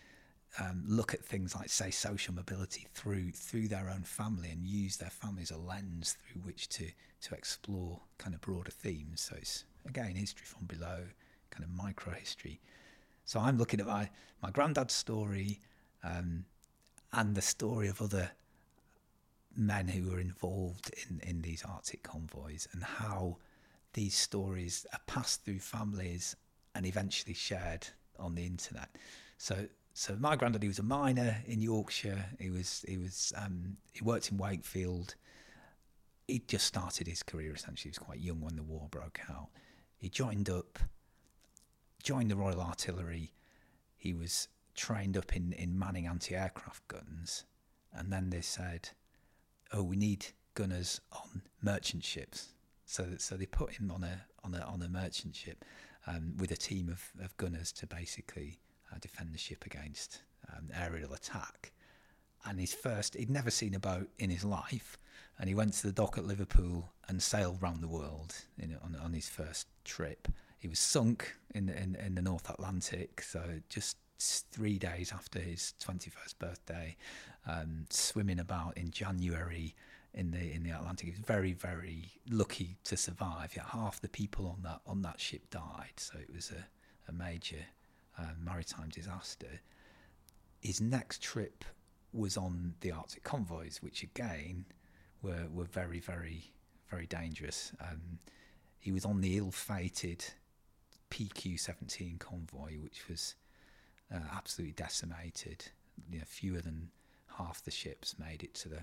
[0.60, 4.98] um, look at things like, say, social mobility through through their own family and use
[4.98, 6.88] their family as a lens through which to
[7.22, 9.22] to explore kind of broader themes.
[9.22, 11.04] So it's again history from below,
[11.52, 12.60] kind of micro history.
[13.26, 14.10] So I'm looking at my
[14.42, 15.60] my granddad's story,
[16.04, 16.46] um,
[17.14, 18.32] and the story of other
[19.56, 23.38] men who were involved in in these Arctic convoys and how
[23.94, 26.36] these stories are passed through families
[26.76, 27.88] and eventually shared
[28.18, 28.90] on the internet.
[29.38, 32.26] So so my granddad he was a miner in Yorkshire.
[32.40, 35.16] He was he was um, he worked in Wakefield.
[36.28, 37.90] He just started his career essentially.
[37.90, 39.50] He was quite young when the war broke out.
[39.98, 40.80] He joined up,
[42.02, 43.34] joined the Royal Artillery.
[43.98, 47.46] He was trained up in, in manning anti-aircraft guns,
[47.94, 48.90] and then they said,
[49.74, 52.54] "Oh, we need gunners on merchant ships."
[52.86, 55.66] So so they put him on a on a on a merchant ship
[56.08, 58.60] um, with a team of, of gunners to basically
[58.92, 60.22] uh, defend the ship against
[60.56, 61.72] um, aerial attack.
[62.46, 64.98] And his first, he'd never seen a boat in his life,
[65.38, 68.96] and he went to the dock at Liverpool and sailed round the world in, on,
[68.96, 70.28] on his first trip.
[70.58, 75.40] He was sunk in the, in, in the North Atlantic, so just three days after
[75.40, 76.96] his 21st birthday,
[77.48, 79.76] um, swimming about in January
[80.14, 81.08] in the in the Atlantic.
[81.08, 83.54] He was very very lucky to survive.
[83.56, 86.66] Yeah, half the people on that on that ship died, so it was a,
[87.10, 87.66] a major
[88.22, 89.62] uh, maritime disaster.
[90.60, 91.66] His next trip
[92.14, 94.66] was on the Arctic convoys, which again
[95.22, 96.54] were were very very
[96.90, 97.72] very dangerous.
[97.82, 98.20] Um,
[98.80, 100.26] he was on the ill-fated
[101.12, 103.36] PQ-17 convoy, which was
[104.14, 105.66] uh, absolutely decimated.
[106.10, 106.90] You know, fewer than
[107.38, 108.82] half the ships made it to the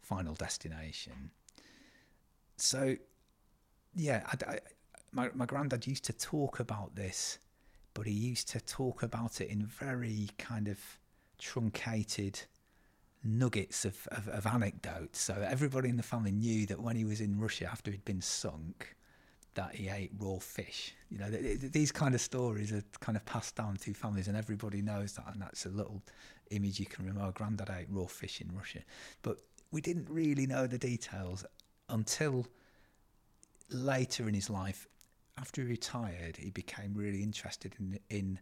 [0.00, 1.30] final destination.
[2.56, 2.96] So,
[3.94, 4.58] yeah, I, I,
[5.12, 7.38] my my granddad used to talk about this,
[7.96, 10.78] but he used to talk about it in very kind of
[11.38, 12.38] truncated
[13.24, 15.18] nuggets of, of, of anecdotes.
[15.18, 18.20] So everybody in the family knew that when he was in Russia after he'd been
[18.20, 18.94] sunk,
[19.54, 20.94] that he ate raw fish.
[21.10, 24.28] You know, th- th- these kind of stories are kind of passed down through families,
[24.28, 26.02] and everybody knows that, and that's a little
[26.50, 27.26] image you can remember.
[27.26, 28.80] Oh, Granddad ate raw fish in Russia,
[29.22, 29.38] but
[29.70, 31.46] we didn't really know the details
[31.88, 32.46] until
[33.70, 34.86] later in his life.
[35.38, 38.38] After he retired, he became really interested in in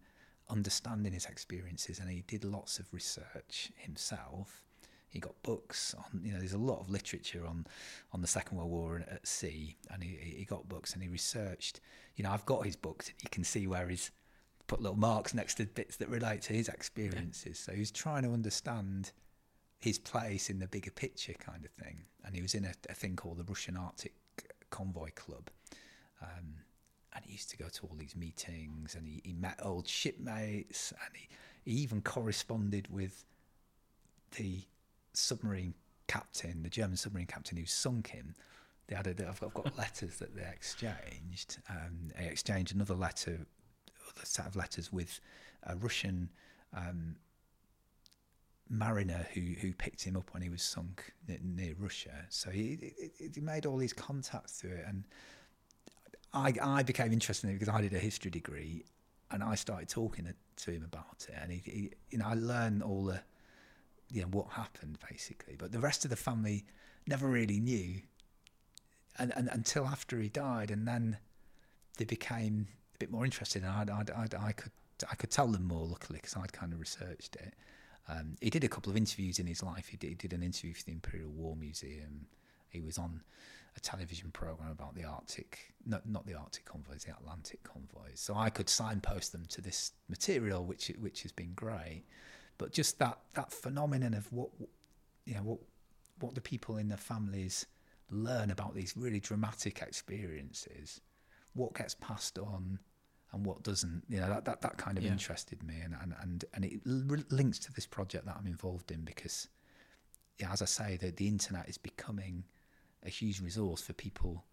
[0.49, 4.63] understanding his experiences, and he did lots of research himself.
[5.09, 7.67] He got books on, you know, there's a lot of literature on
[8.13, 11.81] on the Second World War at sea, and he, he got books and he researched.
[12.17, 13.09] You know, I've got his books.
[13.09, 14.11] and You can see where he's
[14.67, 17.59] put little marks next to bits that relate to his experiences.
[17.59, 19.13] So he's trying to understand
[19.79, 22.07] his place in the bigger picture, kind of thing.
[22.25, 24.15] And he was in a, a thing called the Russian Arctic
[24.71, 25.51] Convoy Club.
[26.23, 26.55] Um,
[27.15, 30.93] and he used to go to all these meetings and he, he met old shipmates
[30.93, 31.29] and he,
[31.65, 33.25] he even corresponded with
[34.37, 34.63] the
[35.13, 35.75] submarine
[36.09, 38.35] captain, the German submarine captain who sunk him.
[38.89, 41.59] They had a, I've, got, I've got letters that they exchanged.
[41.71, 43.47] Um, they exchanged another letter,
[44.09, 45.21] other set of letters with
[45.63, 46.31] a Russian
[46.77, 47.17] um,
[48.69, 52.27] mariner who who picked him up when he was sunk near, near Russia.
[52.29, 55.05] So he, he, he made all these contacts through it, and
[56.35, 58.85] I I became interested in it because I did a history degree,
[59.31, 62.83] and I started talking to him about it, and he, he you know I learned
[62.83, 63.23] all the
[64.11, 66.65] you know what happened basically, but the rest of the family
[67.07, 68.01] never really knew,
[69.19, 71.19] and, and until after he died, and then
[71.97, 74.73] they became a bit more interested, and I I I, could
[75.11, 77.55] I could tell them more luckily because I'd kind of researched it.
[78.09, 79.89] Um, he did a couple of interviews in his life.
[79.89, 82.27] He did, he did an interview for the Imperial War Museum.
[82.69, 83.23] He was on
[83.77, 88.21] a television program about the Arctic, not not the Arctic convoys, the Atlantic convoys.
[88.21, 92.05] So I could signpost them to this material, which which has been great.
[92.59, 94.51] But just that that phenomenon of what
[95.25, 95.59] you know what
[96.21, 97.67] what the people in the families
[98.11, 101.01] learn about these really dramatic experiences,
[101.55, 102.79] what gets passed on
[103.33, 104.05] and what doesn't.
[104.09, 105.11] You know that that, that kind of Yeah.
[105.13, 109.05] interested me, and and and, and it links to this project that I'm involved in
[109.05, 109.49] because,
[110.39, 112.45] yeah, as I say, the the internet is becoming
[113.05, 114.45] a huge resource for people.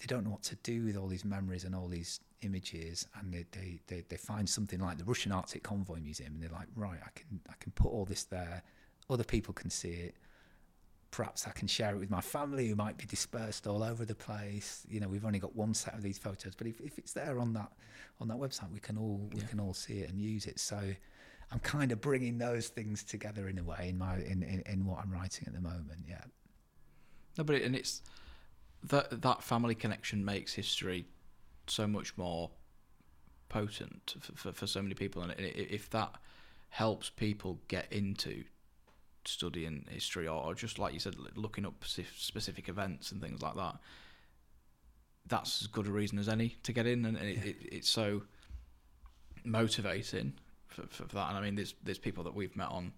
[0.00, 3.32] They don't know what to do with all these memories and all these images, and
[3.34, 6.68] they, they, they, they find something like the Russian Arctic Convoy Museum, and they're like,
[6.76, 8.62] right, I can I can put all this there.
[9.10, 10.14] Other people can see it.
[11.10, 14.14] Perhaps I can share it with my family who might be dispersed all over the
[14.14, 14.86] place.
[14.88, 17.40] You know, we've only got one set of these photos, but if, if it's there
[17.40, 17.72] on that
[18.20, 19.46] on that website, we can all we Yeah.
[19.46, 20.60] can all see it and use it.
[20.60, 20.78] So
[21.50, 24.84] I'm kind of bringing those things together in a way in my in, in, in
[24.84, 26.04] what I'm writing at the moment.
[26.06, 26.22] Yeah.
[27.38, 28.02] No, but it, and it's
[28.82, 31.06] that that family connection makes history
[31.68, 32.50] so much more
[33.48, 36.16] potent for, for, for so many people, and if that
[36.70, 38.44] helps people get into
[39.24, 43.54] studying history or, or just like you said, looking up specific events and things like
[43.54, 43.76] that,
[45.26, 48.22] that's as good a reason as any to get in, and it, it, it's so
[49.44, 50.34] motivating
[50.66, 51.28] for, for, for that.
[51.28, 52.92] And I mean, there's there's people that we've met on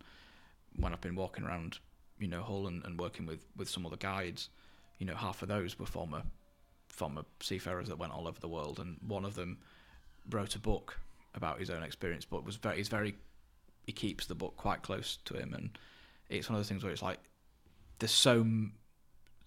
[0.77, 1.79] when I've been walking around,
[2.21, 4.51] you know, Hull and, and working with, with some other guides.
[4.99, 6.23] You know, half of those were former
[6.89, 9.59] former seafarers that went all over the world, and one of them
[10.29, 10.99] wrote a book
[11.35, 12.25] about his own experience.
[12.25, 13.17] But was very he's very
[13.87, 15.71] he keeps the book quite close to him, and
[16.29, 17.19] it's one of those things where it's like
[17.99, 18.47] there's so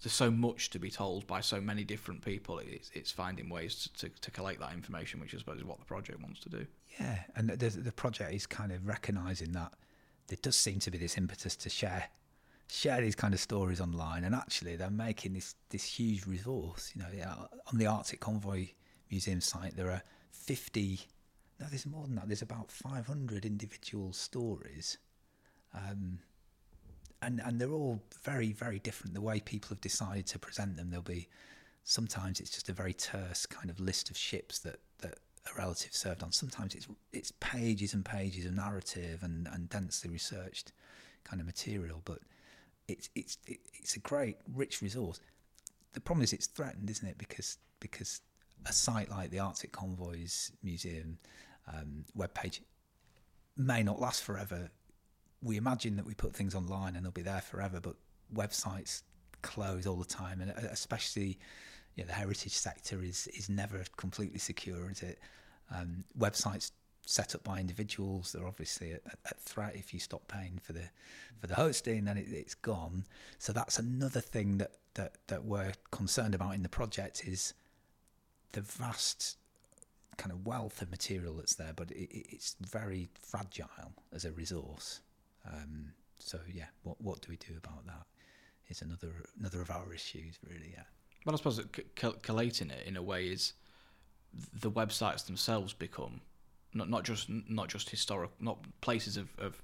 [0.01, 2.59] there's so much to be told by so many different people.
[2.59, 5.79] It's it's finding ways to, to, to collect that information, which I suppose is what
[5.79, 6.65] the project wants to do.
[6.99, 9.73] Yeah, and the, the project is kind of recognising that
[10.27, 12.05] there does seem to be this impetus to share
[12.73, 16.91] share these kind of stories online, and actually they're making this this huge resource.
[16.95, 18.69] You know, on the Arctic Convoy
[19.11, 20.01] Museum site, there are
[20.31, 21.01] fifty.
[21.59, 22.27] No, there's more than that.
[22.27, 24.97] There's about five hundred individual stories,
[25.73, 26.19] um,
[27.21, 29.13] and and they're all very very different.
[29.13, 31.29] The way people have decided to present them, there'll be
[31.83, 35.93] sometimes it's just a very terse kind of list of ships that that a relative
[35.93, 36.31] served on.
[36.31, 40.71] Sometimes it's it's pages and pages of narrative and, and densely researched
[41.23, 42.19] kind of material, but
[42.87, 45.19] it's it's it's a great rich resource.
[45.93, 47.17] The problem is it's threatened, isn't it?
[47.17, 48.21] Because because
[48.65, 51.17] a site like the Arctic Convoys Museum
[51.67, 52.61] um, webpage
[53.57, 54.69] may not last forever.
[55.41, 57.95] We imagine that we put things online and they'll be there forever, but
[58.33, 59.01] websites
[59.41, 61.39] close all the time, and uh, especially
[61.95, 65.19] you know, the heritage sector is is never completely secure, is it?
[65.73, 66.71] Um, websites
[67.05, 70.83] set up by individuals they're obviously at, at threat if you stop paying for the
[71.39, 73.03] for the hosting and it, it's gone.
[73.39, 77.53] So that's another thing that, that that we're concerned about in the project is
[78.53, 79.37] the vast
[80.15, 84.31] kind of wealth of material that's there but it, it- it's very fragile as a
[84.31, 85.01] resource.
[85.45, 88.05] Um, so yeah what what do we do about that
[88.69, 90.83] is another another of our issues really yeah.
[91.25, 91.61] But I suppose
[92.21, 93.53] collating it in a way is
[94.53, 96.21] the websites themselves become
[96.73, 99.61] not not just not just historic not places of, of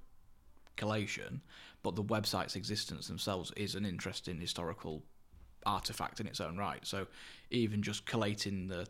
[0.76, 1.42] collation,
[1.84, 5.04] but the website's existence themselves is an interesting historical
[5.66, 6.86] artifact in its own right.
[6.86, 7.08] So
[7.52, 8.88] even just collating the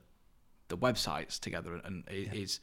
[0.68, 2.32] the websites together and Yeah.
[2.34, 2.60] is,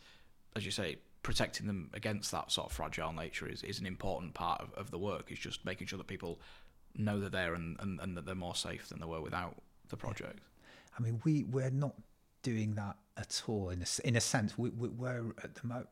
[0.54, 4.32] as you say, protecting them against that sort of fragile nature is, is an important
[4.32, 5.32] part of, of the work.
[5.32, 6.40] Is just making sure that people
[6.94, 9.56] know they're there and, and, and that they're more safe than they were without
[9.88, 10.38] the project.
[10.96, 11.94] I mean, we we're not
[12.46, 13.70] doing that at all.
[13.70, 15.88] In a in a sense, we, we we're at the mo-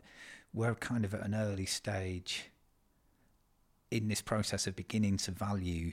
[0.52, 2.50] we're kind of at an early stage
[3.90, 5.92] in this process of beginning to value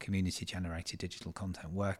[0.00, 1.72] community generated digital content.
[1.72, 1.96] We're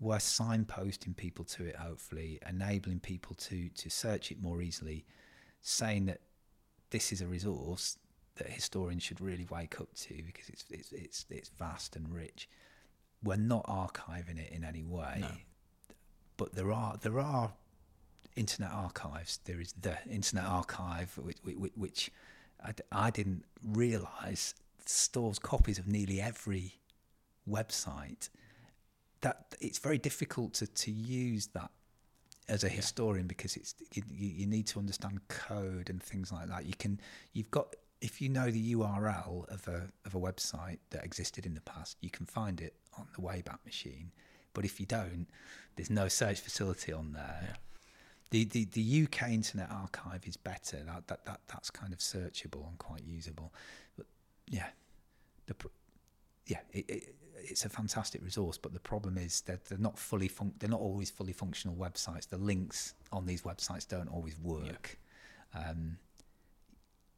[0.00, 5.04] we're signposting people to it, hopefully enabling people to to search it more easily,
[5.60, 6.20] saying that
[6.90, 7.98] this is a resource
[8.36, 12.48] that historians should really wake up to because it's it's it's, it's vast and rich.
[13.22, 15.28] We're not archiving it in any way No.
[16.36, 17.52] But there are there are
[18.36, 19.40] internet archives.
[19.44, 22.10] There is the Internet Archive, which, which, which
[22.62, 26.74] I, I didn't realise stores copies of nearly every
[27.48, 28.28] website.
[29.22, 31.70] That it's very difficult to, to use that
[32.48, 36.48] as a historian because it's you, you, you need to understand code and things like
[36.48, 36.66] that.
[36.66, 37.00] You can
[37.32, 41.54] you've got if you know the URL of a of a website that existed in
[41.54, 44.12] the past, you can find it on the Wayback Machine.
[44.56, 45.26] But if you don't,
[45.76, 47.40] there's no search facility on there.
[47.42, 47.56] Yeah.
[48.30, 50.78] The, the the UK Internet Archive is better.
[50.78, 53.52] That that, that that's kind of searchable and quite usable.
[53.98, 54.06] But
[54.48, 54.68] yeah,
[55.44, 55.66] the pr-
[56.46, 58.56] yeah it, it, it's a fantastic resource.
[58.56, 62.26] But the problem is that they're not fully fun- they're not always fully functional websites.
[62.26, 64.98] The links on these websites don't always work.
[65.54, 65.98] Um,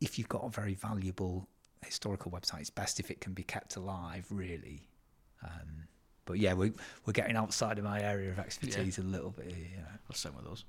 [0.01, 1.47] if you've got a very valuable
[1.85, 4.27] historical website, it's best if it can be kept alive.
[4.29, 4.89] Really.
[5.45, 5.87] Um,
[6.29, 6.73] but yeah, we,
[7.07, 9.67] we're getting outside of my area of expertise a little bit here.
[9.77, 9.97] Yeah.
[10.07, 10.65] Well, same with us.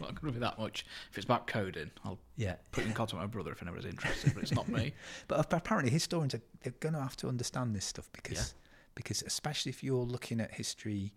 [0.00, 0.84] Well, going to be that much.
[1.12, 2.56] If it's about coding, I'll yeah.
[2.72, 4.92] put you in contact with my brother if anybody's interested, but it's not me.
[5.28, 8.54] But apparently, historians are they're going to have to understand this stuff because
[8.96, 11.12] because especially if you're looking at history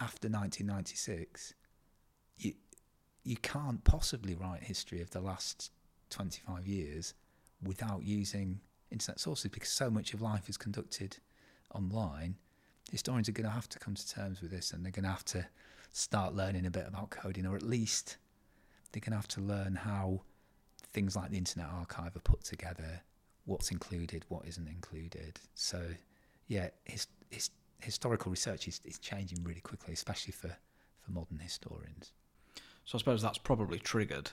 [0.00, 1.52] after 1996,
[2.38, 2.54] you
[3.24, 5.70] you can't possibly write history of the last
[6.08, 7.12] 25 years
[7.62, 8.60] without using
[8.90, 11.18] internet sources because so much of life is conducted
[11.74, 12.36] online.
[12.90, 15.10] Historians are going to have to come to terms with this, and they're going to
[15.10, 15.46] have to
[15.92, 18.16] start learning a bit about coding, or at least
[18.92, 20.22] they're going to have to learn how
[20.92, 23.02] things like the Internet Archive are put together,
[23.44, 25.38] what's included, what isn't included.
[25.54, 25.82] So,
[26.46, 30.56] yeah, his, his, historical research is, is changing really quickly, especially for,
[31.00, 32.12] for modern historians.
[32.84, 34.30] So I suppose that's probably triggered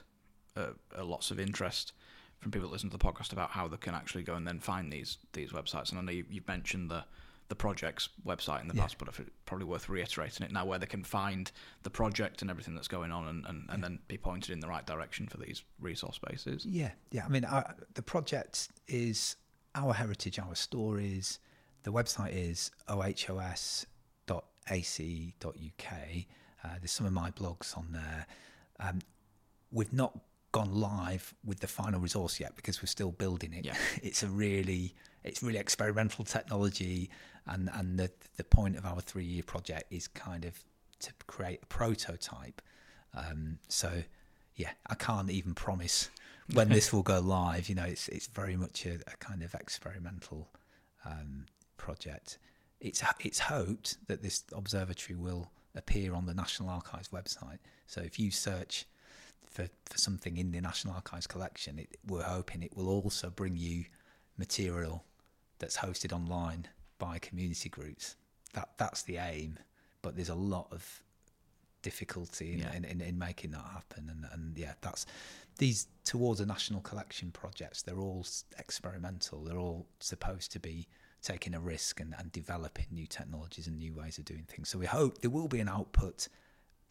[0.55, 0.67] uh,
[1.03, 1.93] lots of interest
[2.39, 4.59] from people that listen to the podcast about how they can actually go and then
[4.59, 5.89] find these these websites.
[5.89, 7.05] And I know you, you've mentioned the
[7.47, 8.81] the project's website in the Yeah.
[8.83, 11.51] past, but it's probably worth reiterating it now, where they can find
[11.83, 14.67] the project and everything that's going on, and, and, and then be pointed in the
[14.67, 16.65] right direction for these resource bases.
[16.65, 17.25] Yeah, yeah.
[17.25, 19.35] I mean, our, the project is
[19.75, 21.39] our heritage, our stories.
[21.83, 23.85] The website is ohos.ac.uk.
[26.63, 28.25] Uh, there's some of my blogs on there.
[28.79, 28.99] Um,
[29.71, 30.17] we've not
[30.51, 33.65] gone live with the final resource yet because we're still building it.
[33.65, 33.75] Yeah.
[34.03, 34.95] It's a really,
[35.25, 37.09] it's really experimental technology,
[37.47, 40.63] and and the the point of our three year project is kind of
[40.99, 42.61] to create a prototype.
[43.13, 44.03] Um, so
[44.55, 46.09] yeah, I can't even promise
[46.53, 47.67] when this will go live.
[47.67, 50.49] You know, it's it's very much a, a kind of experimental
[51.05, 51.45] um,
[51.77, 52.37] project.
[52.79, 57.59] It's it's hoped that this observatory will appear on the National Archives website.
[57.87, 58.85] So if you search
[59.49, 63.57] for, for something in the National Archives collection, it, we're hoping it will also bring
[63.57, 63.85] you
[64.37, 65.03] material
[65.59, 68.15] that's hosted online by community groups.
[68.53, 69.59] That that's the aim,
[70.01, 71.01] but there's a lot of
[71.81, 72.73] difficulty in, Yeah.
[72.73, 74.09] in, in, in making that happen.
[74.09, 75.05] And, and yeah, that's
[75.57, 77.81] these towards a national collection projects.
[77.83, 78.25] They're all
[78.57, 79.43] experimental.
[79.43, 80.87] They're all supposed to be
[81.21, 84.69] taking a risk and, and developing new technologies and new ways of doing things.
[84.69, 86.27] So we hope there will be an output.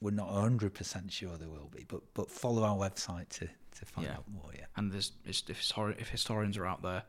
[0.01, 4.07] We're not 100% sure there will be, but but follow our website to, to find
[4.07, 4.15] Yeah.
[4.15, 4.51] out more.
[4.55, 4.67] Yeah.
[4.77, 7.05] And there's if, if historians are out there,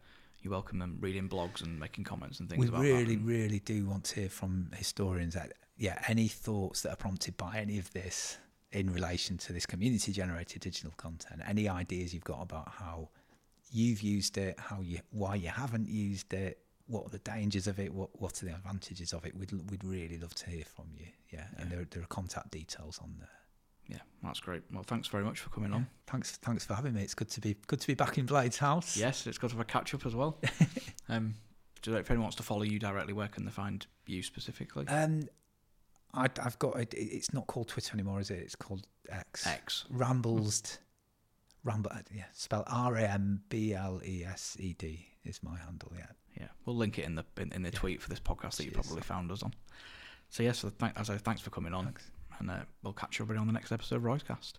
[0.46, 3.86] you welcome them reading blogs and making comments and things we about really, really do
[3.86, 5.34] want to hear from historians.
[5.34, 8.38] That yeah, any thoughts that are prompted by any of this
[8.72, 13.10] in relation to this community-generated digital content, any ideas you've got about how
[13.72, 17.80] you've used it, how you, why you haven't used it, what are the dangers of
[17.80, 19.36] it, what what are the advantages of it?
[19.36, 21.08] We'd we'd really love to hear from you.
[21.32, 23.30] Yeah, and there there are contact details on there.
[23.88, 24.64] Yeah, that's great.
[24.74, 25.88] Well, thanks very much for coming on.
[26.08, 27.02] Thanks, thanks for having me.
[27.04, 28.98] It's good to be good to be back in Blade's house.
[28.98, 30.40] Yes, it's good to have a catch up as well.
[31.10, 31.36] um,
[31.84, 34.88] so if anyone wants to follow you directly, where can they find you specifically?
[34.88, 35.28] Um,
[36.14, 38.40] I, I've got it, it's not called Twitter anymore, is it?
[38.40, 39.46] It's called X.
[39.46, 39.86] X.
[39.90, 40.80] Rambles.
[41.64, 41.92] Ramble.
[41.94, 45.92] uh, Yeah, spell R A M B L E S E D is my handle.
[45.96, 46.06] Yeah.
[46.40, 47.78] Yeah, we'll link it in the in, in the Yeah.
[47.80, 49.54] tweet for this podcast that you probably found us on.
[50.30, 52.10] So yes, so thank, as I thanks for coming on, Thanks.
[52.40, 54.54] And uh, we'll catch everybody on the next episode of Roycast.